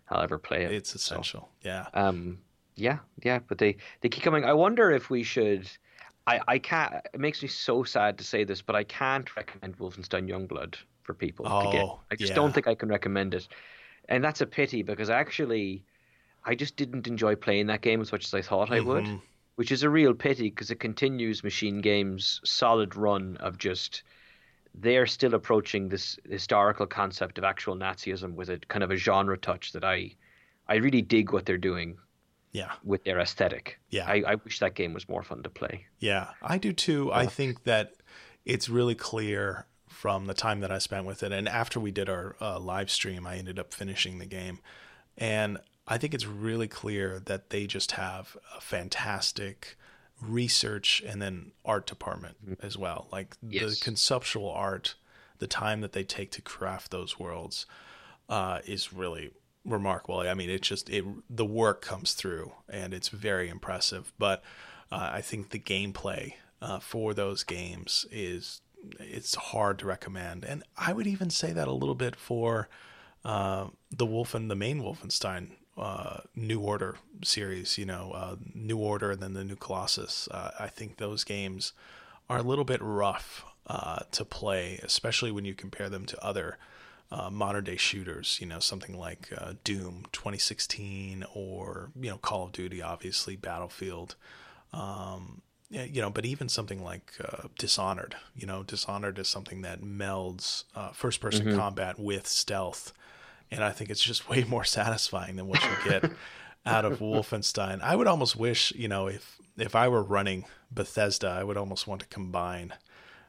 [0.09, 0.72] I'll ever play it.
[0.72, 1.48] It's essential.
[1.62, 1.87] So, yeah.
[1.94, 2.38] Um.
[2.76, 2.98] Yeah.
[3.22, 3.40] Yeah.
[3.46, 4.44] But they they keep coming.
[4.44, 5.68] I wonder if we should.
[6.26, 6.94] I I can't.
[7.12, 11.14] It makes me so sad to say this, but I can't recommend Wolfenstein Youngblood for
[11.14, 11.86] people oh, to get.
[12.10, 12.36] I just yeah.
[12.36, 13.48] don't think I can recommend it,
[14.08, 15.84] and that's a pity because actually,
[16.44, 19.04] I just didn't enjoy playing that game as much as I thought I would.
[19.04, 19.16] Mm-hmm.
[19.56, 24.02] which is a real pity because it continues Machine Games' solid run of just
[24.74, 29.38] they're still approaching this historical concept of actual Nazism with a kind of a genre
[29.38, 30.14] touch that I
[30.68, 31.96] I really dig what they're doing.
[32.56, 32.72] Yeah.
[32.82, 33.78] With their aesthetic.
[33.90, 34.06] Yeah.
[34.06, 35.84] I, I wish that game was more fun to play.
[35.98, 37.12] Yeah, I do too.
[37.12, 37.92] I think that
[38.46, 42.08] it's really clear from the time that I spent with it, and after we did
[42.08, 44.60] our uh, live stream, I ended up finishing the game,
[45.18, 49.76] and I think it's really clear that they just have a fantastic
[50.22, 52.66] research and then art department mm-hmm.
[52.66, 53.06] as well.
[53.12, 53.78] Like yes.
[53.78, 54.94] the conceptual art,
[55.40, 57.66] the time that they take to craft those worlds
[58.30, 59.32] uh, is really
[59.66, 60.20] remarkable.
[60.20, 64.12] I mean, it's just it the work comes through and it's very impressive.
[64.18, 64.42] But
[64.90, 68.61] uh, I think the gameplay uh, for those games is
[69.00, 72.68] it's hard to recommend, and I would even say that a little bit for
[73.24, 79.11] uh, the Wolfen, the main Wolfenstein uh, New Order series, you know, uh, New Order
[79.12, 80.29] and then the New Colossus.
[80.31, 81.72] Uh, I think those games
[82.31, 83.44] are a little bit rough
[84.12, 86.57] to play, especially when you compare them to other
[87.10, 88.38] uh, modern day shooters.
[88.40, 94.16] You know, something like uh, Doom 2016 or you know Call of Duty, obviously Battlefield.
[94.72, 97.12] Um, you know, but even something like
[97.58, 98.14] Dishonored.
[98.36, 100.64] You know, Dishonored is something that melds
[100.94, 101.58] first person mm-hmm.
[101.58, 102.92] combat with stealth
[103.50, 106.10] and I think it's just way more satisfying than what you get
[106.64, 107.80] out of Wolfenstein.
[107.80, 111.86] I would almost wish, you know, if if I were running Bethesda, I would almost
[111.86, 112.74] want to combine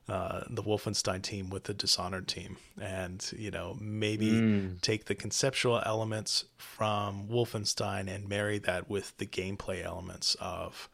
[0.10, 4.82] uh, the Wolfenstein team with the Dishonored team, and you know maybe mm.
[4.82, 10.90] take the conceptual elements from Wolfenstein and marry that with the gameplay elements of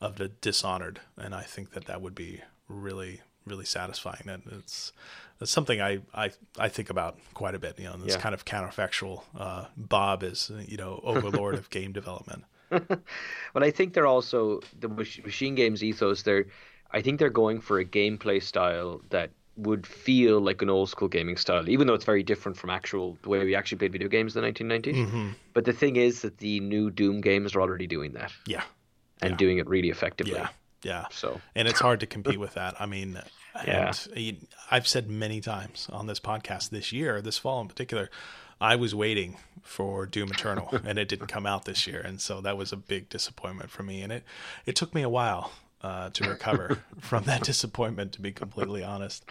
[0.00, 4.28] of the Dishonored, and I think that that would be really really satisfying.
[4.28, 4.92] And it's
[5.38, 7.78] that's something I, I I think about quite a bit.
[7.78, 8.20] You know, this yeah.
[8.20, 9.22] kind of counterfactual.
[9.38, 12.44] Uh, Bob is you know overlord of game development.
[12.70, 16.22] but I think they're also the machine games ethos.
[16.22, 16.46] They're
[16.94, 21.08] I think they're going for a gameplay style that would feel like an old school
[21.08, 24.08] gaming style, even though it's very different from actual the way we actually played video
[24.08, 24.94] games in the 1990s.
[24.94, 25.28] Mm-hmm.
[25.52, 28.32] But the thing is that the new Doom games are already doing that.
[28.46, 28.62] Yeah.
[29.22, 29.36] And yeah.
[29.36, 30.34] doing it really effectively.
[30.34, 30.48] Yeah.
[30.82, 31.06] Yeah.
[31.10, 32.80] So and it's hard to compete with that.
[32.80, 33.20] I mean,
[33.66, 33.92] yeah.
[34.14, 38.10] And I've said many times on this podcast this year, this fall in particular,
[38.60, 42.00] I was waiting for Doom Eternal and it didn't come out this year.
[42.00, 44.02] And so that was a big disappointment for me.
[44.02, 44.24] And it,
[44.66, 45.52] it took me a while
[45.84, 49.22] uh, to recover from that disappointment, to be completely honest.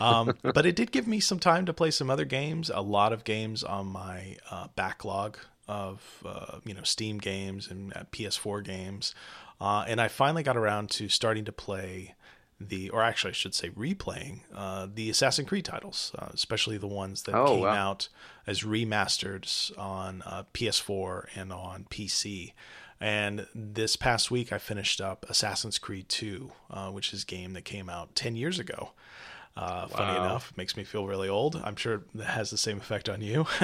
[0.00, 3.12] Um, but it did give me some time to play some other games, a lot
[3.12, 8.62] of games on my uh, backlog of uh, you know Steam games and uh, PS4
[8.62, 9.16] games,
[9.60, 12.14] uh, and I finally got around to starting to play
[12.60, 16.86] the, or actually I should say, replaying uh, the Assassin's Creed titles, uh, especially the
[16.86, 17.70] ones that oh, came wow.
[17.70, 18.08] out
[18.46, 22.52] as remasters on uh, PS4 and on PC.
[23.00, 27.52] And this past week, I finished up Assassin's Creed 2, uh, which is a game
[27.52, 28.90] that came out 10 years ago.
[29.56, 29.96] Uh, wow.
[29.96, 31.60] Funny enough, makes me feel really old.
[31.64, 33.46] I'm sure it has the same effect on you.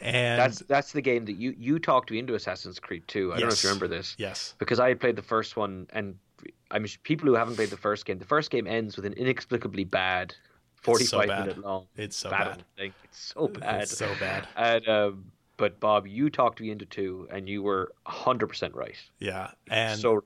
[0.00, 3.32] and that's that's the game that you you talked me into Assassin's Creed 2.
[3.32, 3.40] I yes.
[3.40, 4.16] don't know if you remember this.
[4.18, 4.54] Yes.
[4.58, 6.16] Because I had played the first one, and
[6.72, 8.18] I'm people who haven't played the first game.
[8.18, 10.34] The first game ends with an inexplicably bad,
[10.82, 11.86] 45 so minute long.
[11.96, 12.64] It's so bad.
[12.76, 12.92] Thing.
[13.04, 13.82] It's so bad.
[13.82, 14.48] It's so bad.
[14.56, 15.24] And um,
[15.60, 18.96] but Bob, you talked me into two, and you were 100 percent right.
[19.18, 20.24] Yeah, and so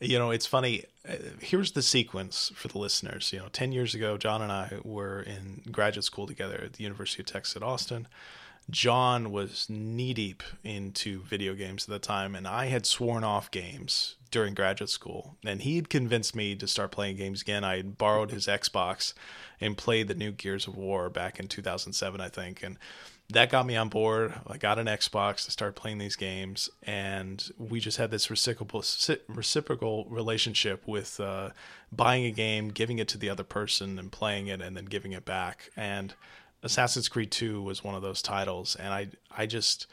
[0.00, 0.84] you know it's funny.
[1.08, 3.32] Uh, here's the sequence for the listeners.
[3.32, 6.82] You know, 10 years ago, John and I were in graduate school together at the
[6.82, 8.08] University of Texas at Austin.
[8.70, 13.50] John was knee deep into video games at the time, and I had sworn off
[13.50, 15.36] games during graduate school.
[15.44, 17.62] And he had convinced me to start playing games again.
[17.62, 19.12] I had borrowed his Xbox
[19.60, 22.62] and played the new Gears of War back in 2007, I think.
[22.62, 22.78] And
[23.30, 24.34] that got me on board.
[24.46, 28.84] I got an Xbox to start playing these games, and we just had this reciprocal
[29.28, 31.50] reciprocal relationship with uh,
[31.90, 35.12] buying a game, giving it to the other person, and playing it, and then giving
[35.12, 35.70] it back.
[35.76, 36.14] And
[36.64, 39.86] Assassin's Creed 2 was one of those titles and I I just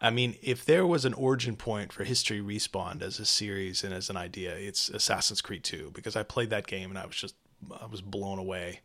[0.00, 3.94] I mean, if there was an origin point for History Respawned as a series and
[3.94, 7.16] as an idea, it's Assassin's Creed 2 because I played that game and I was
[7.16, 7.34] just
[7.80, 8.80] I was blown away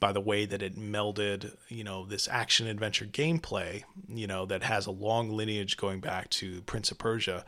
[0.00, 4.62] by the way that it melded, you know, this action adventure gameplay, you know, that
[4.62, 7.44] has a long lineage going back to Prince of Persia.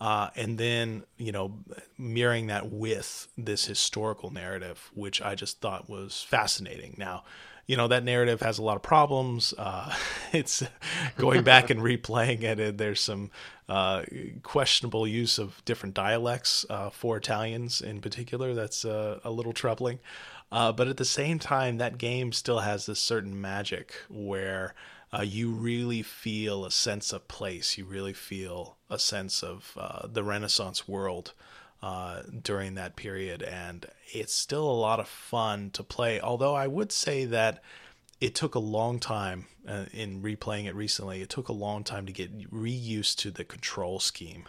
[0.00, 1.58] Uh, and then, you know,
[1.98, 6.94] mirroring that with this historical narrative, which I just thought was fascinating.
[6.96, 7.24] Now,
[7.70, 9.54] you know that narrative has a lot of problems.
[9.56, 9.94] Uh,
[10.32, 10.64] it's
[11.16, 13.30] going back and replaying it, and there's some
[13.68, 14.02] uh,
[14.42, 18.54] questionable use of different dialects uh, for Italians in particular.
[18.54, 20.00] That's uh, a little troubling.
[20.52, 24.74] Uh, but at the same time, that game still has this certain magic where
[25.12, 27.78] uh, you really feel a sense of place.
[27.78, 29.76] You really feel a sense of
[30.12, 31.32] the Renaissance world
[31.82, 36.20] uh, during that period, and it's still a lot of fun to play.
[36.20, 37.62] Although I would say that
[38.20, 41.22] it took a long time uh, in replaying it recently.
[41.22, 44.46] It took a long time to get reused to the control scheme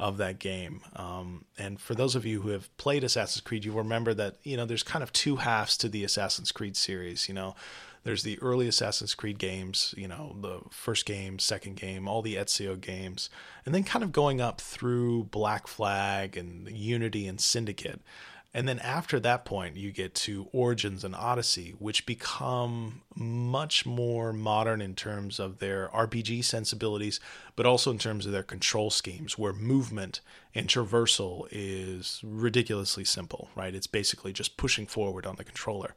[0.00, 0.80] of that game.
[0.96, 4.56] Um, and for those of you who have played Assassin's Creed, you remember that you
[4.56, 7.28] know there's kind of two halves to the Assassin's Creed series.
[7.28, 7.54] You know,
[8.02, 12.36] there's the early Assassin's Creed games, you know, the first game, second game, all the
[12.36, 13.28] Ezio games,
[13.66, 18.00] and then kind of going up through Black Flag and Unity and Syndicate.
[18.52, 24.32] And then after that point, you get to Origins and Odyssey, which become much more
[24.32, 27.20] modern in terms of their RPG sensibilities,
[27.54, 30.20] but also in terms of their control schemes, where movement
[30.52, 33.74] and traversal is ridiculously simple, right?
[33.74, 35.94] It's basically just pushing forward on the controller.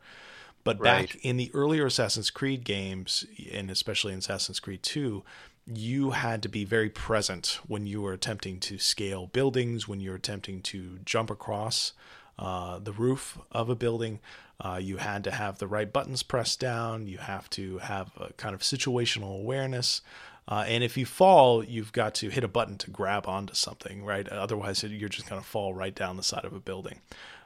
[0.64, 1.10] But right.
[1.10, 5.24] back in the earlier Assassin's Creed games, and especially in Assassin's Creed 2,
[5.66, 10.12] you had to be very present when you were attempting to scale buildings, when you
[10.12, 11.94] were attempting to jump across
[12.40, 14.20] uh, the roof of a building.
[14.60, 17.08] Uh, you had to have the right buttons pressed down.
[17.08, 20.02] You have to have a kind of situational awareness.
[20.48, 24.04] Uh, and if you fall, you've got to hit a button to grab onto something,
[24.04, 24.28] right?
[24.28, 27.00] Otherwise, you're just going to fall right down the side of a building.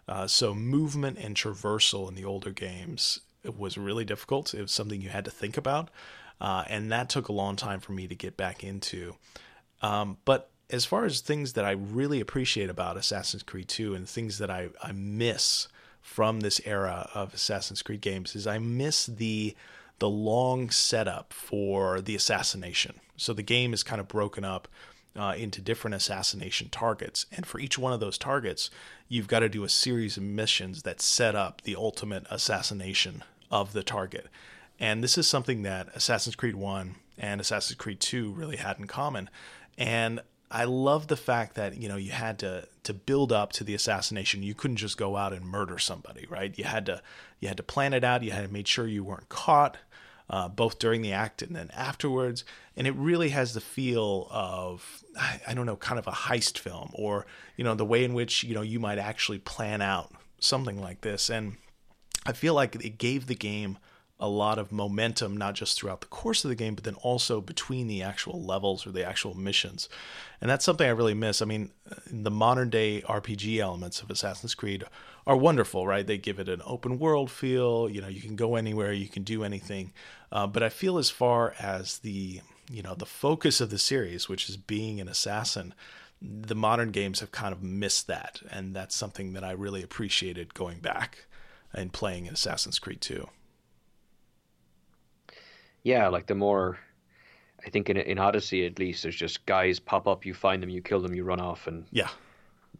[0.07, 4.53] Uh, so movement and traversal in the older games was really difficult.
[4.53, 5.89] It was something you had to think about,
[6.41, 9.15] uh, and that took a long time for me to get back into.
[9.81, 14.07] Um, but as far as things that I really appreciate about Assassin's Creed 2 and
[14.07, 15.67] things that I, I miss
[16.01, 19.55] from this era of Assassin's Creed games is I miss the
[19.99, 22.99] the long setup for the assassination.
[23.15, 24.67] So the game is kind of broken up
[25.17, 27.25] uh, into different assassination targets.
[27.31, 28.69] And for each one of those targets,
[29.07, 33.73] you've got to do a series of missions that set up the ultimate assassination of
[33.73, 34.27] the target.
[34.79, 38.85] And this is something that Assassin's Creed 1 and Assassin's Creed 2 really had in
[38.85, 39.31] common.
[39.79, 43.63] And I love the fact that you know you had to to build up to
[43.63, 44.43] the assassination.
[44.43, 46.57] You couldn't just go out and murder somebody, right?
[46.57, 47.01] You had to
[47.39, 48.23] you had to plan it out.
[48.23, 49.77] You had to make sure you weren't caught
[50.29, 52.43] uh, both during the act and then afterwards.
[52.75, 56.57] And it really has the feel of, I, I don't know, kind of a heist
[56.57, 60.11] film or, you know, the way in which, you know, you might actually plan out
[60.39, 61.29] something like this.
[61.29, 61.57] And
[62.25, 63.77] I feel like it gave the game
[64.19, 67.39] a lot of momentum, not just throughout the course of the game, but then also
[67.39, 69.87] between the actual levels or the actual missions.
[70.41, 71.41] And that's something I really miss.
[71.41, 71.71] I mean,
[72.09, 74.83] the modern day RPG elements of Assassin's Creed
[75.27, 76.07] are wonderful, right?
[76.07, 77.89] They give it an open world feel.
[77.89, 79.93] You know, you can go anywhere, you can do anything.
[80.31, 84.27] Uh, but I feel as far as the you know the focus of the series,
[84.27, 85.73] which is being an assassin,
[86.21, 90.53] the modern games have kind of missed that, and that's something that I really appreciated
[90.53, 91.27] going back
[91.73, 93.29] and playing Assassin's Creed 2
[95.87, 96.77] yeah, like the more
[97.65, 100.69] I think in in Odyssey at least, there's just guys pop up, you find them,
[100.69, 102.09] you kill them, you run off, and yeah,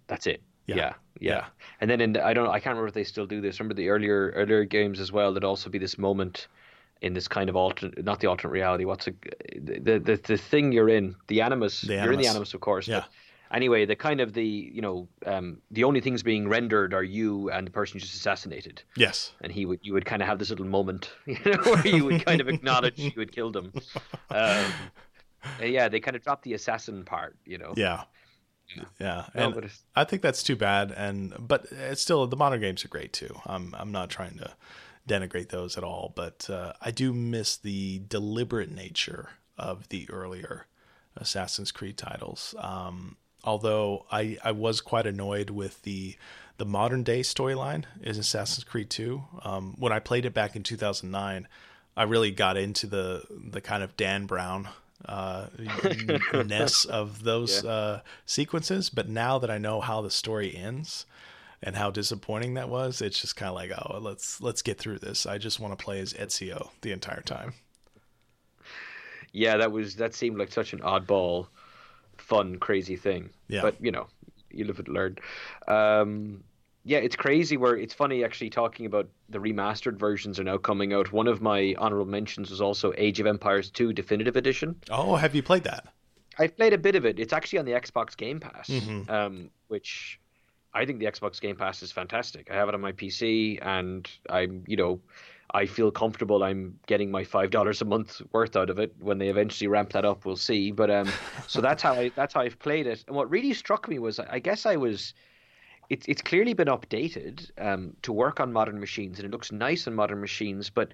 [0.08, 0.42] that's it.
[0.66, 0.76] Yeah.
[0.76, 1.46] yeah, yeah.
[1.80, 3.60] And then in the, I don't I can't remember if they still do this.
[3.60, 5.32] Remember the earlier earlier games as well.
[5.34, 6.48] There'd also be this moment
[7.02, 8.84] in this kind of alternate, not the alternate reality.
[8.84, 9.14] What's a,
[9.56, 11.16] the the the thing you're in?
[11.28, 11.82] The animus.
[11.82, 12.04] The animus.
[12.04, 12.90] You're in the animus, of course.
[12.90, 13.00] Yeah.
[13.00, 13.10] But
[13.52, 17.50] anyway, the kind of the you know um, the only things being rendered are you
[17.52, 18.82] and the person you just assassinated.
[18.96, 19.32] Yes.
[19.42, 22.06] And he would you would kind of have this little moment, you know, where you
[22.06, 23.74] would kind of acknowledge you had killed him.
[24.30, 24.72] Um,
[25.62, 27.74] yeah, they kind of dropped the assassin part, you know.
[27.76, 28.04] Yeah.
[29.00, 29.62] Yeah, and no,
[29.96, 30.92] I think that's too bad.
[30.92, 33.34] And but it's still the modern games are great too.
[33.46, 34.56] I'm I'm not trying to
[35.08, 40.68] denigrate those at all, but uh, I do miss the deliberate nature of the earlier
[41.16, 42.54] Assassin's Creed titles.
[42.60, 43.16] Um,
[43.48, 46.18] although I, I was quite annoyed with the
[46.58, 49.24] the modern day storyline is Assassin's Creed 2.
[49.44, 51.48] Um, when I played it back in 2009,
[51.96, 54.68] I really got into the the kind of Dan Brown
[55.06, 55.48] uh,
[56.46, 57.70] ness of those yeah.
[57.70, 58.90] uh, sequences.
[58.90, 61.06] But now that I know how the story ends
[61.64, 65.00] and how disappointing that was, it's just kind of like, oh, let's let's get through
[65.00, 65.26] this.
[65.26, 67.54] I just want to play as Ezio the entire time.
[69.32, 71.48] Yeah, that was that seemed like such an oddball
[72.28, 73.30] fun, crazy thing.
[73.48, 73.62] Yeah.
[73.62, 74.08] But you know,
[74.52, 75.18] you live and learn.
[75.68, 76.44] Um,
[76.84, 77.58] yeah, it's crazy.
[77.58, 81.12] Where it's funny actually talking about the remastered versions are now coming out.
[81.12, 84.76] One of my honorable mentions was also Age of Empires 2 Definitive Edition.
[84.90, 85.88] Oh, have you played that?
[86.40, 87.20] I've played a bit of it.
[87.20, 89.10] It's actually on the Xbox Game Pass, mm-hmm.
[89.10, 90.20] um, which
[90.74, 92.52] I think the Xbox Game Pass is fantastic.
[92.52, 95.00] I have it on my PC, and I'm you know
[95.52, 98.94] I feel comfortable I'm getting my five dollars a month worth out of it.
[99.00, 100.72] When they eventually ramp that up, we'll see.
[100.72, 101.10] But um,
[101.48, 103.04] so that's how I that's how I've played it.
[103.08, 105.14] And what really struck me was I guess I was.
[105.90, 109.88] It's it's clearly been updated um, to work on modern machines, and it looks nice
[109.88, 110.70] on modern machines.
[110.70, 110.94] But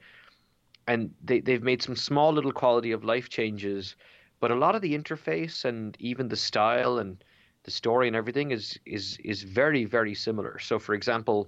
[0.88, 3.96] and they they've made some small little quality of life changes,
[4.40, 7.24] but a lot of the interface and even the style and
[7.64, 10.60] the story and everything is is is very very similar.
[10.60, 11.48] So, for example,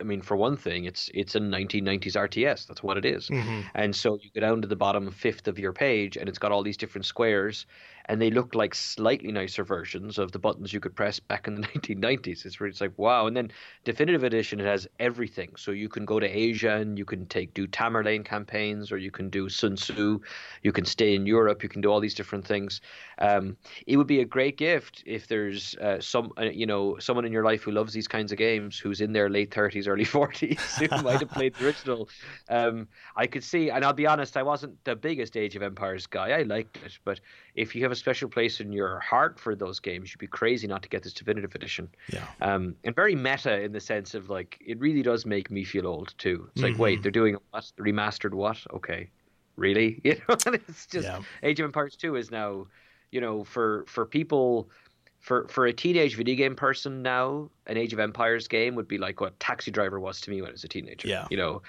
[0.00, 2.66] I mean, for one thing, it's it's a 1990s RTS.
[2.66, 3.28] That's what it is.
[3.28, 3.60] Mm-hmm.
[3.74, 6.52] And so you go down to the bottom fifth of your page, and it's got
[6.52, 7.66] all these different squares,
[8.06, 11.56] and they look like slightly nicer versions of the buttons you could press back in
[11.56, 12.46] the 1990s.
[12.46, 13.26] It's it's like wow.
[13.26, 13.50] And then
[13.84, 15.50] Definitive Edition it has everything.
[15.56, 19.10] So you can go to Asia and you can take do Tamerlane campaigns, or you
[19.10, 20.20] can do Sun Tzu.
[20.62, 21.62] You can stay in Europe.
[21.62, 22.80] You can do all these different things.
[23.18, 27.24] Um, it would be a great gift if there's uh, some uh, you know someone
[27.24, 30.04] in your life who loves these kinds of games, who's in their late 30s, early
[30.16, 32.08] 40s, who might have played the original.
[32.48, 32.86] Um,
[33.16, 36.30] I could see, and I'll be honest, I wasn't the biggest Age of Empires guy.
[36.30, 37.20] I liked it, but
[37.54, 40.66] if you have a special place in your heart for those games, you'd be crazy
[40.66, 41.88] not to get this definitive edition.
[42.12, 42.26] Yeah.
[42.40, 45.86] Um, and very meta in the sense of like it really does make me feel
[45.86, 46.48] old too.
[46.54, 46.78] It's like, Mhm.
[46.78, 47.70] wait, they're doing what?
[47.78, 48.58] Remastered what?
[48.72, 49.10] Okay,
[49.56, 50.00] really?
[50.04, 51.22] You know, and it's just Yeah.
[51.42, 52.66] Age of Empires Two is now,
[53.12, 54.70] you know, for for people.
[55.18, 58.96] For, for a teenage video game person now, an Age of Empires game would be
[58.96, 61.08] like what Taxi Driver was to me when I was a teenager.
[61.08, 61.26] Yeah.
[61.32, 61.62] You know,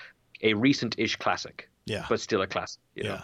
[0.43, 2.05] a recent-ish classic, Yeah.
[2.07, 2.81] but still a classic.
[2.93, 3.19] You know?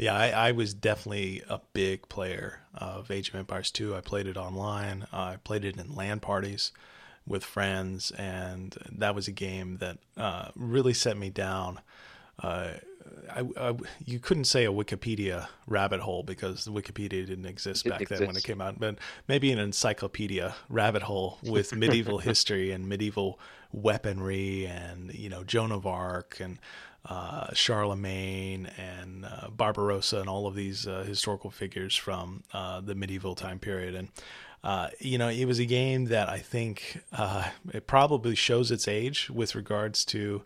[0.00, 0.14] Yeah.
[0.14, 3.94] I, I was definitely a big player of Age of Empires 2.
[3.94, 5.06] I played it online.
[5.12, 6.72] I played it in LAN parties
[7.26, 11.80] with friends, and that was a game that uh, really set me down.
[12.42, 12.72] Uh,
[13.30, 18.08] I, I- you couldn't say a Wikipedia rabbit hole because the Wikipedia didn't exist back
[18.08, 18.96] then when it came out, but
[19.28, 23.38] maybe an encyclopedia rabbit hole with medieval history and medieval
[23.72, 26.58] weaponry and you know Joan of Arc and
[27.06, 32.94] uh, Charlemagne and uh, Barbarossa and all of these uh, historical figures from uh, the
[32.94, 33.94] medieval time period.
[33.94, 34.08] And,
[34.62, 37.02] uh, you know, it was a game that I think
[37.72, 40.42] it probably shows its age with regards to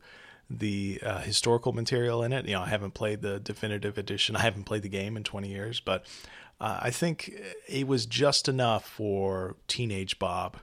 [0.48, 2.46] the historical material in it.
[2.46, 5.48] You know, I haven't played the definitive edition, I haven't played the game in 20
[5.48, 6.04] years, but
[6.60, 7.32] I think
[7.66, 10.58] it was just enough for teenage Bob.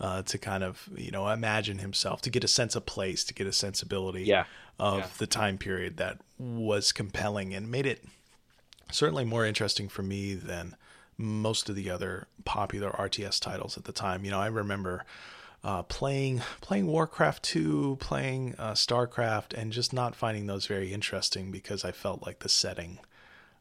[0.00, 3.32] Uh, to kind of you know imagine himself to get a sense of place to
[3.32, 4.46] get a sensibility Yeah.
[4.80, 5.06] of Yeah.
[5.18, 8.04] the time period that was compelling and made it
[8.90, 10.74] certainly more interesting for me than
[11.16, 14.24] most of the other popular RTS titles at the time.
[14.24, 15.04] You know, I remember
[15.62, 21.52] uh, playing playing Warcraft 2, playing uh, StarCraft, and just not finding those very interesting
[21.52, 22.98] because I felt like the setting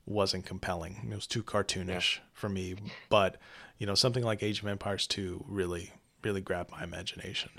[0.08, 1.08] wasn't compelling.
[1.12, 2.76] It was too cartoonish for me.
[3.10, 3.38] But
[3.78, 5.92] you know, something like Age of Empires 2 really
[6.24, 7.52] really grabbed my imagination.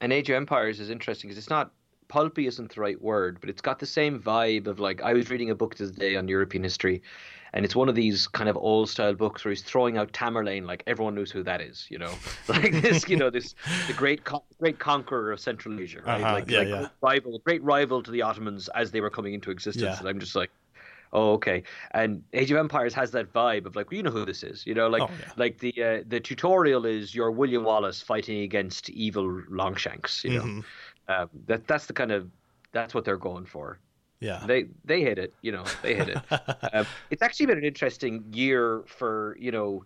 [0.00, 1.72] And Age of Empires is interesting because it's not
[2.08, 5.30] pulpy isn't the right word, but it's got the same vibe of like I was
[5.30, 7.02] reading a book today on European history,
[7.52, 10.66] and it's one of these kind of old style books where he's throwing out Tamerlane
[10.66, 12.12] like everyone knows who that is, you know,
[12.48, 13.54] like this, you know, this
[13.86, 16.20] the great con- great conqueror of Central Asia, right?
[16.20, 16.86] Uh-huh, Like, yeah, like yeah.
[17.02, 19.84] rival, great rival to the Ottomans as they were coming into existence.
[19.84, 19.98] Yeah.
[19.98, 20.50] And I'm just like.
[21.12, 21.62] Oh, okay.
[21.92, 24.66] And Age of Empires has that vibe of like, well, you know who this is,
[24.66, 25.32] you know, like, Oh, yeah.
[25.36, 30.42] like the uh, the tutorial is your William Wallace fighting against evil Longshanks, you know.
[30.44, 30.64] Mhm.
[31.08, 32.30] Um, that that's the kind of
[32.72, 33.78] that's what they're going for.
[34.20, 34.42] Yeah.
[34.46, 35.64] They they hit it, you know.
[35.82, 36.18] They hit it.
[36.74, 39.84] um, it's actually been an interesting year for you know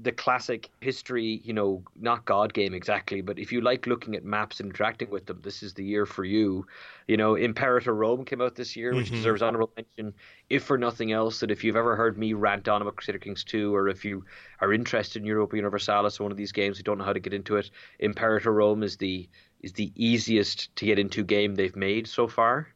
[0.00, 4.24] the classic history, you know, not God game exactly, but if you like looking at
[4.24, 6.66] maps and interacting with them, this is the year for you.
[7.06, 9.12] You know, Imperator Rome came out this year, which Mhm.
[9.12, 10.14] deserves honorable mention,
[10.48, 11.40] if for nothing else.
[11.40, 14.24] That if you've ever heard me rant on about Crusader Kings 2, or if you
[14.60, 17.20] are interested in Europa Universalis or one of these games, you don't know how to
[17.20, 19.28] get into it, Imperator Rome is the
[19.60, 22.68] is the easiest to get into game they've made so far.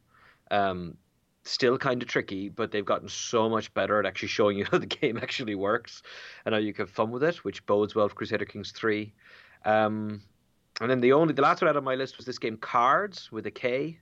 [0.51, 0.97] Um,
[1.47, 4.79] still kind of tricky, but they've gotten so much better at actually showing you how
[4.79, 6.03] the game actually works
[6.45, 9.13] and how you can have fun with it, which bodes well for Crusader Kings 3.
[9.65, 10.23] Um,
[10.81, 13.31] and then the only, the last one out on my list was this game Kards
[13.33, 13.99] with a K.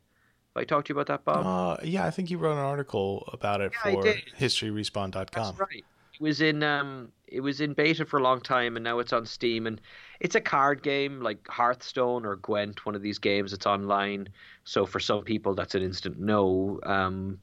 [0.55, 1.47] Have I talked to you about that, Bob?
[1.47, 4.23] Uh, yeah, I think you wrote an article about it Yeah, for did.
[4.39, 5.25] historyrespawned.com.
[5.33, 5.85] That's right.
[6.15, 9.13] It was in um it was in beta for a long time and now it's
[9.13, 9.81] on Steam and
[10.21, 14.29] it's a card game like Hearthstone or Gwent, one of these games that's online.
[14.65, 16.81] So for some people that's an instant no.
[16.85, 17.41] Um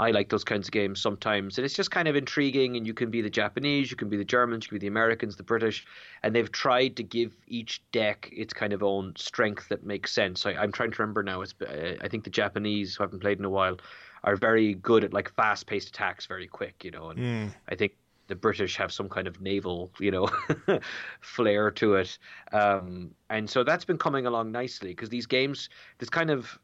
[0.00, 1.58] I like those kinds of games sometimes.
[1.58, 4.16] And it's just kind of intriguing and you can be the Japanese, you can be
[4.16, 5.84] the Germans, you can be the Americans, the British,
[6.22, 10.46] and they've tried to give each deck its kind of own strength that makes sense.
[10.46, 11.42] I, I'm trying to remember now.
[11.42, 13.78] It's uh, I think the Japanese who haven't played in a while
[14.24, 17.92] are very good at like fast-paced attacks very quick, you know, and Mm, I think
[18.28, 20.28] the British have some kind of naval, you know,
[21.20, 22.18] flair to it.
[22.52, 25.68] Um, and so that's been coming along nicely because these games,
[25.98, 26.58] this kind of,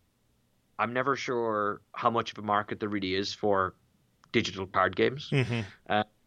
[0.79, 3.75] I'm never sure how much of a market there really is for
[4.33, 5.31] digital card games.
[5.31, 5.65] mhm.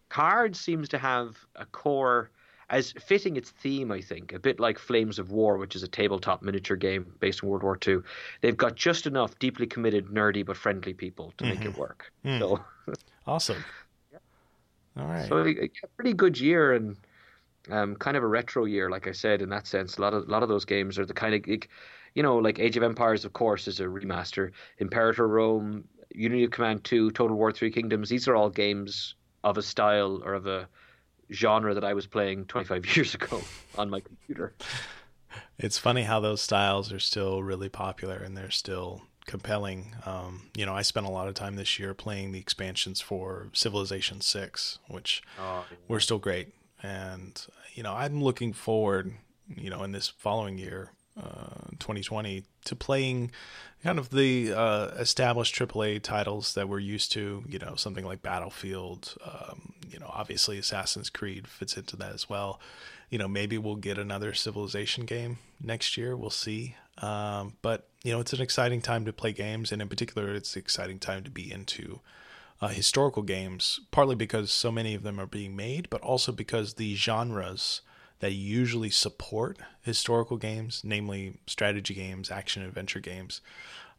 [0.10, 2.32] Kards seems to have a core
[2.70, 5.88] as fitting its theme, I think, a bit like Flames of War, which is a
[5.88, 8.00] tabletop miniature game based in World War II.
[8.42, 12.12] They've got just enough deeply committed, nerdy but friendly people to make it work.
[12.26, 12.40] Mm.
[12.40, 12.66] So
[13.28, 13.64] Awesome.
[15.00, 15.28] All right.
[15.28, 16.98] So a a pretty good year, and
[17.70, 19.98] um, kind of a retro year, like I said, in that sense.
[19.98, 21.70] A lot of a lot of those games are the kind of, like,
[22.16, 24.52] you know, like Age of Empires, of course, is a remaster.
[24.80, 28.10] Imperator Rome, Unity of Command Two, Total War Three Kingdoms.
[28.10, 30.68] These are all games of a style or of a
[31.32, 33.42] genre that I was playing 25 years ago
[33.78, 34.54] on my computer.
[35.58, 39.96] It's funny how those styles are still really popular and they're still compelling.
[40.06, 43.50] Um, you know, I spent a lot of time this year playing the expansions for
[43.54, 45.78] Civilization Six, which oh, yeah.
[45.88, 46.54] were still great.
[46.82, 47.40] And
[47.76, 49.14] you know, I'm looking forward,
[49.56, 53.32] you know, in this following year, uh, 2020, to playing
[53.84, 57.44] kind of the uh, established AAA titles that we're used to.
[57.48, 59.16] You know, something like Battlefield.
[59.24, 62.60] Um, you know, obviously Assassin's Creed fits into that as well.
[63.10, 66.16] You know, maybe we'll get another Civilization game next year.
[66.16, 66.76] We'll see.
[67.00, 70.56] Um, but you know, it's an exciting time to play games, and in particular, it's
[70.56, 72.00] an exciting time to be into
[72.62, 73.80] uh, historical games.
[73.92, 77.82] Partly because so many of them are being made, but also because the genres
[78.20, 83.42] that usually support historical games, namely strategy games, action adventure games,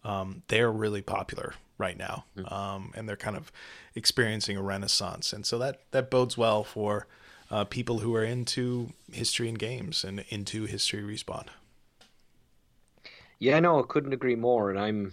[0.04, 2.52] um, they're really popular right now, mm-hmm.
[2.52, 3.52] um, and they're kind of
[3.94, 5.32] experiencing a renaissance.
[5.32, 7.06] And so that that bodes well for
[7.50, 11.48] uh, people who are into history and games and into history respawned.
[13.38, 15.12] Yeah, no, I couldn't agree more, and I'm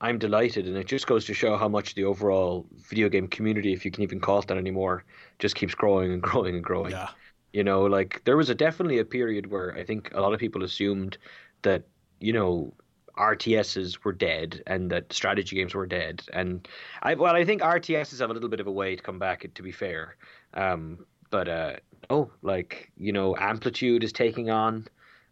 [0.00, 3.72] I'm delighted, and it just goes to show how much the overall video game community,
[3.72, 5.04] if you can even call it that anymore,
[5.38, 6.92] just keeps growing and growing and growing.
[6.92, 7.08] Yeah.
[7.52, 10.40] You know, like there was a definitely a period where I think a lot of
[10.40, 11.16] people assumed
[11.62, 11.84] that
[12.20, 12.74] you know
[13.16, 16.68] RTSs were dead and that strategy games were dead, and
[17.02, 19.46] I well I think RTSs have a little bit of a way to come back.
[19.54, 20.16] To be fair,
[20.52, 21.76] um, but uh,
[22.10, 24.86] oh, like you know, Amplitude is taking on